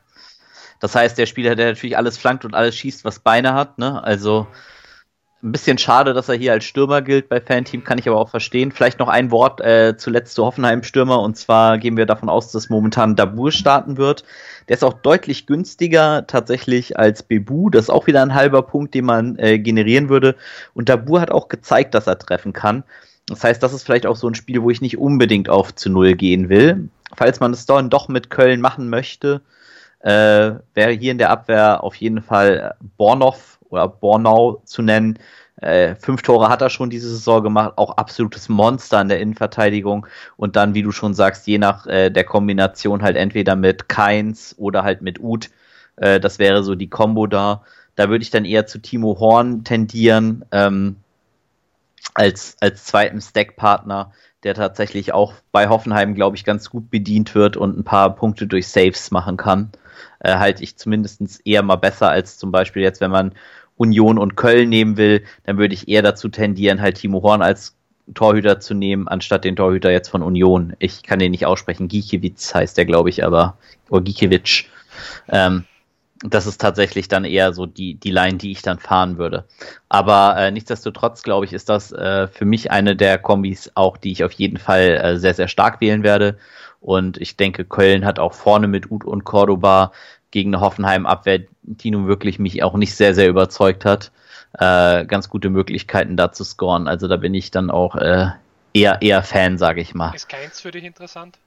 Das 0.80 0.94
heißt, 0.94 1.16
der 1.18 1.26
Spieler, 1.26 1.54
der 1.54 1.66
natürlich 1.68 1.96
alles 1.96 2.18
flankt 2.18 2.44
und 2.44 2.54
alles 2.54 2.76
schießt, 2.76 3.04
was 3.04 3.20
Beine 3.20 3.54
hat, 3.54 3.78
ne? 3.78 4.02
Also 4.02 4.46
ein 5.42 5.52
bisschen 5.52 5.78
schade, 5.78 6.12
dass 6.12 6.28
er 6.28 6.34
hier 6.34 6.52
als 6.52 6.64
Stürmer 6.64 7.00
gilt 7.00 7.30
bei 7.30 7.40
Fanteam, 7.40 7.82
kann 7.82 7.99
ich 7.99 8.06
aber 8.06 8.18
auch 8.18 8.28
verstehen. 8.28 8.72
Vielleicht 8.72 8.99
noch 8.99 9.08
ein 9.08 9.30
Wort 9.30 9.60
äh, 9.62 9.96
zuletzt 9.96 10.34
zu 10.34 10.44
Hoffenheim 10.44 10.82
Stürmer 10.82 11.20
und 11.20 11.37
zwar 11.37 11.78
gehen 11.78 11.96
wir 11.96 12.04
davon 12.04 12.28
aus, 12.28 12.52
dass 12.52 12.68
momentan 12.68 13.16
Dabur 13.16 13.50
starten 13.50 13.96
wird. 13.96 14.25
Der 14.68 14.76
ist 14.76 14.84
auch 14.84 14.92
deutlich 14.92 15.46
günstiger 15.46 16.26
tatsächlich 16.26 16.99
als 16.99 17.22
Bebu. 17.22 17.70
Das 17.70 17.84
ist 17.84 17.90
auch 17.90 18.06
wieder 18.06 18.20
ein 18.20 18.34
halber 18.34 18.62
Punkt, 18.62 18.94
den 18.94 19.06
man 19.06 19.38
äh, 19.38 19.58
generieren 19.58 20.10
würde. 20.10 20.37
Und 20.75 20.90
Dabur 20.90 21.22
hat 21.22 21.30
auch 21.30 21.49
gezeigt, 21.49 21.94
dass 21.94 22.06
er 22.06 22.18
treffen 22.18 22.52
kann. 22.52 22.84
Das 23.26 23.42
heißt, 23.42 23.62
das 23.62 23.72
ist 23.72 23.84
vielleicht 23.84 24.06
auch 24.06 24.16
so 24.16 24.28
ein 24.28 24.34
Spiel, 24.34 24.62
wo 24.62 24.70
ich 24.70 24.82
nicht 24.82 24.99
unbedingt 24.99 25.49
auf 25.49 25.75
zu 25.75 25.88
Null 25.88 26.16
gehen 26.16 26.50
will. 26.50 26.90
Falls 27.16 27.40
man 27.40 27.52
es 27.52 27.64
dann 27.64 27.88
doch 27.88 28.08
mit 28.08 28.28
Köln 28.28 28.60
machen 28.60 28.90
möchte, 28.90 29.40
äh, 30.00 30.52
wäre 30.75 30.92
hier 30.92 31.12
in 31.12 31.19
der 31.19 31.30
Abwehr 31.30 31.85
auf 31.85 31.95
jeden 31.97 32.23
Fall 32.23 32.75
Bornow 32.97 33.59
oder 33.69 33.88
Bornau 33.88 34.62
zu 34.64 34.83
nennen. 34.83 35.19
Äh, 35.57 35.95
fünf 35.97 36.23
Tore 36.23 36.49
hat 36.49 36.62
er 36.62 36.71
schon 36.71 36.90
diese 36.90 37.11
Saison 37.11 37.42
gemacht, 37.42 37.75
auch 37.76 37.97
absolutes 37.97 38.49
Monster 38.49 39.00
in 39.00 39.09
der 39.09 39.21
Innenverteidigung. 39.21 40.07
Und 40.37 40.57
dann, 40.57 40.75
wie 40.75 40.83
du 40.83 40.90
schon 40.90 41.14
sagst, 41.14 41.47
je 41.47 41.59
nach 41.59 41.87
äh, 41.87 42.11
der 42.11 42.25
Kombination 42.25 43.02
halt 43.02 43.16
entweder 43.16 43.57
mit 43.57 43.88
Keins 43.88 44.54
oder 44.59 44.85
halt 44.85 45.02
mit 45.02 45.21
Uth. 45.21 45.50
Äh, 45.97 46.19
das 46.19 46.38
wäre 46.38 46.62
so 46.64 46.75
die 46.75 46.88
Combo 46.88 47.26
da. 47.26 47.62
Da 47.95 48.09
würde 48.09 48.23
ich 48.23 48.30
dann 48.30 48.47
eher 48.47 48.66
zu 48.66 48.78
Timo 48.78 49.19
Horn 49.21 49.64
tendieren, 49.64 50.45
ähm, 50.52 50.97
als, 52.14 52.57
als 52.61 52.85
zweiten 52.85 53.21
Stack-Partner, 53.21 54.12
der 54.42 54.54
tatsächlich 54.54 55.12
auch 55.12 55.35
bei 55.52 55.69
Hoffenheim, 55.69 56.14
glaube 56.14 56.37
ich, 56.37 56.45
ganz 56.45 56.71
gut 56.71 56.90
bedient 56.90 57.35
wird 57.35 57.59
und 57.59 57.78
ein 57.78 57.85
paar 57.85 58.14
Punkte 58.16 58.47
durch 58.47 58.69
Saves 58.69 59.11
machen 59.11 59.37
kann. 59.37 59.71
Äh, 60.21 60.37
halte 60.37 60.62
ich 60.62 60.76
zumindest 60.76 61.23
eher 61.45 61.62
mal 61.62 61.76
besser 61.76 62.11
als 62.11 62.38
zum 62.38 62.52
Beispiel 62.52 62.83
jetzt, 62.83 63.00
wenn 63.00 63.11
man 63.11 63.33
Union 63.76 64.19
und 64.19 64.37
Köln 64.37 64.69
nehmen 64.69 64.97
will, 64.97 65.25
dann 65.45 65.57
würde 65.57 65.75
ich 65.75 65.88
eher 65.88 66.02
dazu 66.02 66.28
tendieren, 66.28 66.83
halt 66.83 66.99
Timo 66.99 67.23
Horn 67.23 67.40
als 67.40 67.76
Torhüter 68.14 68.61
zu 68.61 68.75
nehmen, 68.75 69.09
anstatt 69.09 69.45
den 69.45 69.57
Torhüter 69.57 69.90
jetzt 69.90 70.09
von 70.09 70.23
Union. 70.23 70.75
Ich 70.78 71.02
kann 71.02 71.19
den 71.19 71.30
nicht 71.30 71.47
aussprechen. 71.47 71.88
Gikiewicz 71.88 72.54
heißt 72.54 72.76
der, 72.76 72.85
glaube 72.85 73.09
ich, 73.09 73.25
aber, 73.25 73.57
oder 73.88 74.02
Gikiewicz. 74.02 74.64
Ähm, 75.28 75.64
das 76.23 76.47
ist 76.47 76.61
tatsächlich 76.61 77.09
dann 77.09 77.25
eher 77.25 77.54
so 77.54 77.64
die, 77.64 77.95
die 77.95 78.11
Line, 78.11 78.37
die 78.37 78.52
ich 78.52 78.61
dann 78.61 78.78
fahren 78.78 79.16
würde. 79.16 79.47
Aber 79.88 80.37
äh, 80.37 80.50
nichtsdestotrotz, 80.50 81.23
glaube 81.23 81.47
ich, 81.47 81.54
ist 81.54 81.71
das 81.71 81.92
äh, 81.92 82.28
für 82.28 82.45
mich 82.45 82.71
eine 82.71 82.95
der 82.95 83.16
Kombis 83.16 83.71
auch, 83.75 83.97
die 83.97 84.12
ich 84.12 84.25
auf 84.25 84.33
jeden 84.33 84.59
Fall 84.59 85.00
äh, 85.02 85.19
sehr, 85.19 85.33
sehr 85.33 85.49
stark 85.49 85.80
wählen 85.80 86.02
werde. 86.02 86.37
Und 86.80 87.18
ich 87.18 87.37
denke, 87.37 87.64
Köln 87.64 88.04
hat 88.04 88.18
auch 88.18 88.32
vorne 88.32 88.66
mit 88.66 88.90
Ut 88.90 89.04
und 89.04 89.25
Cordoba 89.25 89.92
gegen 90.30 90.54
eine 90.54 90.62
Hoffenheim-Abwehr, 90.62 91.40
die 91.62 91.90
nun 91.90 92.06
wirklich 92.06 92.38
mich 92.38 92.62
auch 92.62 92.75
nicht 92.75 92.94
sehr, 92.94 93.14
sehr 93.14 93.28
überzeugt 93.28 93.84
hat, 93.84 94.12
äh, 94.54 95.04
ganz 95.04 95.28
gute 95.28 95.50
Möglichkeiten 95.50 96.16
da 96.16 96.32
zu 96.32 96.44
scoren. 96.44 96.88
Also 96.88 97.08
da 97.08 97.16
bin 97.16 97.34
ich 97.34 97.50
dann 97.50 97.70
auch 97.70 97.96
äh, 97.96 98.28
eher, 98.72 99.02
eher 99.02 99.22
Fan, 99.22 99.58
sage 99.58 99.80
ich 99.80 99.94
mal. 99.94 100.14
Ist 100.14 100.28
keins 100.28 100.60
für 100.60 100.70
dich 100.70 100.84
interessant? 100.84 101.38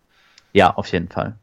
Ja, 0.53 0.75
auf 0.75 0.87
jeden 0.91 1.09
Fall. 1.09 1.35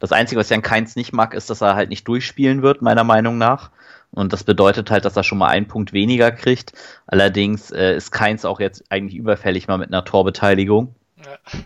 Das 0.00 0.12
Einzige, 0.12 0.40
was 0.40 0.48
Jan 0.48 0.62
Keins 0.62 0.96
nicht 0.96 1.12
mag, 1.12 1.34
ist, 1.34 1.48
dass 1.48 1.60
er 1.60 1.76
halt 1.76 1.90
nicht 1.90 2.08
durchspielen 2.08 2.62
wird, 2.62 2.82
meiner 2.82 3.04
Meinung 3.04 3.38
nach. 3.38 3.70
Und 4.10 4.32
das 4.32 4.42
bedeutet 4.42 4.90
halt, 4.90 5.04
dass 5.04 5.16
er 5.16 5.22
schon 5.22 5.38
mal 5.38 5.48
einen 5.48 5.68
Punkt 5.68 5.92
weniger 5.92 6.32
kriegt. 6.32 6.72
Allerdings 7.06 7.70
äh, 7.70 7.94
ist 7.94 8.10
Keins 8.10 8.44
auch 8.44 8.58
jetzt 8.58 8.90
eigentlich 8.90 9.16
überfällig 9.16 9.68
mal 9.68 9.78
mit 9.78 9.92
einer 9.92 10.04
Torbeteiligung. 10.04 10.94
Ja. 11.16 11.60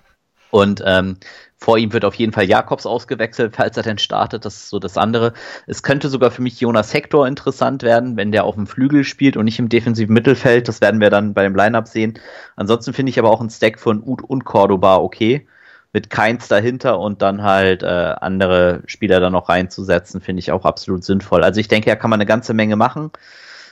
Und 0.51 0.83
ähm, 0.85 1.17
vor 1.63 1.79
ihm 1.79 1.93
wird 1.93 2.05
auf 2.05 2.17
jeden 2.17 2.33
Fall 2.33 2.45
Jakobs 2.45 2.87
ausgewechselt, 2.87 3.55
falls 3.55 3.77
er 3.77 3.85
denn 3.85 3.99
startet. 3.99 4.45
Das 4.45 4.57
ist 4.57 4.69
so 4.71 4.81
das 4.81 4.99
andere. 4.99 5.33
Es 5.67 5.83
könnte 5.83 6.09
sogar 6.09 6.33
für 6.33 6.43
mich 6.43 6.61
Jonas 6.61 6.93
Hector 6.93 7.27
interessant 7.27 7.85
werden, 7.85 8.17
wenn 8.17 8.33
der 8.33 8.45
auf 8.45 8.57
dem 8.57 8.67
Flügel 8.67 9.05
spielt 9.05 9.37
und 9.37 9.45
nicht 9.45 9.61
im 9.61 9.69
defensiven 9.69 10.13
Mittelfeld. 10.13 10.67
Das 10.67 10.81
werden 10.81 11.01
wir 11.01 11.09
dann 11.09 11.35
bei 11.35 11.45
dem 11.45 11.55
Lineup 11.55 11.87
sehen. 11.87 12.19
Ansonsten 12.57 12.93
finde 12.93 13.11
ich 13.11 13.19
aber 13.19 13.31
auch 13.31 13.41
einen 13.41 13.51
Stack 13.51 13.79
von 13.79 14.03
Ud 14.03 14.23
und 14.23 14.45
Cordoba 14.45 14.97
okay 14.97 15.47
mit 15.93 16.11
Keins 16.11 16.49
dahinter 16.49 16.99
und 16.99 17.23
dann 17.23 17.43
halt 17.43 17.83
äh, 17.83 17.87
andere 17.87 18.83
Spieler 18.87 19.21
da 19.21 19.31
noch 19.31 19.49
reinzusetzen, 19.49 20.21
finde 20.21 20.41
ich 20.41 20.51
auch 20.51 20.65
absolut 20.65 21.05
sinnvoll. 21.05 21.45
Also 21.45 21.61
ich 21.61 21.69
denke, 21.69 21.91
da 21.91 21.97
kann 21.97 22.11
man 22.11 22.19
eine 22.19 22.27
ganze 22.27 22.55
Menge 22.55 22.77
machen. 22.77 23.11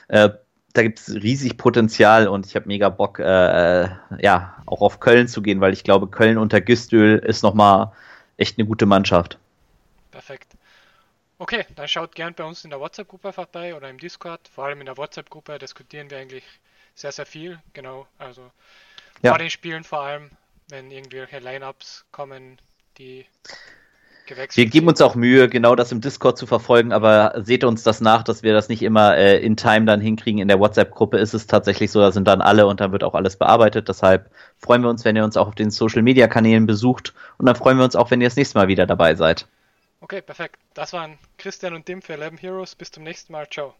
Äh, 0.07 0.29
da 0.73 0.83
gibt 0.83 0.99
es 0.99 1.13
riesig 1.13 1.57
Potenzial 1.57 2.27
und 2.27 2.45
ich 2.45 2.55
habe 2.55 2.67
mega 2.67 2.89
Bock, 2.89 3.19
äh, 3.19 3.23
äh, 3.83 3.89
ja, 4.19 4.61
auch 4.65 4.81
auf 4.81 4.99
Köln 4.99 5.27
zu 5.27 5.41
gehen, 5.41 5.61
weil 5.61 5.73
ich 5.73 5.83
glaube, 5.83 6.07
Köln 6.07 6.37
unter 6.37 6.61
Gistül 6.61 7.17
ist 7.17 7.43
nochmal 7.43 7.91
echt 8.37 8.57
eine 8.57 8.67
gute 8.67 8.85
Mannschaft. 8.85 9.37
Perfekt. 10.11 10.53
Okay, 11.39 11.65
dann 11.75 11.87
schaut 11.87 12.13
gern 12.13 12.33
bei 12.35 12.43
uns 12.43 12.63
in 12.63 12.69
der 12.69 12.79
WhatsApp-Gruppe 12.79 13.33
vorbei 13.33 13.75
oder 13.75 13.89
im 13.89 13.97
Discord. 13.97 14.47
Vor 14.47 14.65
allem 14.65 14.79
in 14.79 14.85
der 14.85 14.97
WhatsApp-Gruppe 14.97 15.57
diskutieren 15.57 16.09
wir 16.11 16.19
eigentlich 16.19 16.43
sehr, 16.93 17.11
sehr 17.11 17.25
viel. 17.25 17.59
Genau, 17.73 18.05
also 18.19 18.51
ja. 19.21 19.31
vor 19.31 19.39
den 19.39 19.49
Spielen 19.49 19.83
vor 19.83 20.01
allem 20.01 20.29
wenn 20.71 20.89
irgendwelche 20.89 21.39
Lineups 21.39 22.05
kommen, 22.11 22.57
die 22.97 23.25
gewechselt 24.31 24.57
Wir 24.57 24.69
geben 24.69 24.87
uns 24.87 25.01
auch 25.01 25.15
Mühe, 25.15 25.49
genau 25.49 25.75
das 25.75 25.91
im 25.91 26.01
Discord 26.01 26.37
zu 26.37 26.47
verfolgen, 26.47 26.91
aber 26.91 27.33
seht 27.37 27.63
uns 27.63 27.83
das 27.83 28.01
nach, 28.01 28.23
dass 28.23 28.43
wir 28.43 28.53
das 28.53 28.69
nicht 28.69 28.81
immer 28.81 29.15
äh, 29.15 29.39
in 29.39 29.57
Time 29.57 29.85
dann 29.85 30.01
hinkriegen. 30.01 30.41
In 30.41 30.47
der 30.47 30.59
WhatsApp-Gruppe 30.59 31.17
ist 31.17 31.33
es 31.33 31.47
tatsächlich 31.47 31.91
so, 31.91 31.99
da 31.99 32.11
sind 32.11 32.27
dann 32.27 32.41
alle 32.41 32.65
und 32.67 32.79
dann 32.79 32.91
wird 32.91 33.03
auch 33.03 33.13
alles 33.13 33.35
bearbeitet. 33.35 33.89
Deshalb 33.89 34.31
freuen 34.57 34.81
wir 34.81 34.89
uns, 34.89 35.05
wenn 35.05 35.15
ihr 35.15 35.23
uns 35.23 35.37
auch 35.37 35.47
auf 35.47 35.55
den 35.55 35.71
Social-Media-Kanälen 35.71 36.65
besucht 36.65 37.13
und 37.37 37.45
dann 37.45 37.55
freuen 37.55 37.77
wir 37.77 37.83
uns 37.83 37.95
auch, 37.95 38.09
wenn 38.11 38.21
ihr 38.21 38.27
das 38.27 38.37
nächste 38.37 38.57
Mal 38.57 38.67
wieder 38.67 38.87
dabei 38.87 39.15
seid. 39.15 39.47
Okay, 40.01 40.21
perfekt. 40.21 40.57
Das 40.73 40.93
waren 40.93 41.19
Christian 41.37 41.75
und 41.75 41.85
Tim 41.85 42.01
für 42.01 42.13
11 42.13 42.41
Heroes. 42.41 42.75
Bis 42.75 42.91
zum 42.91 43.03
nächsten 43.03 43.33
Mal. 43.33 43.47
Ciao. 43.49 43.75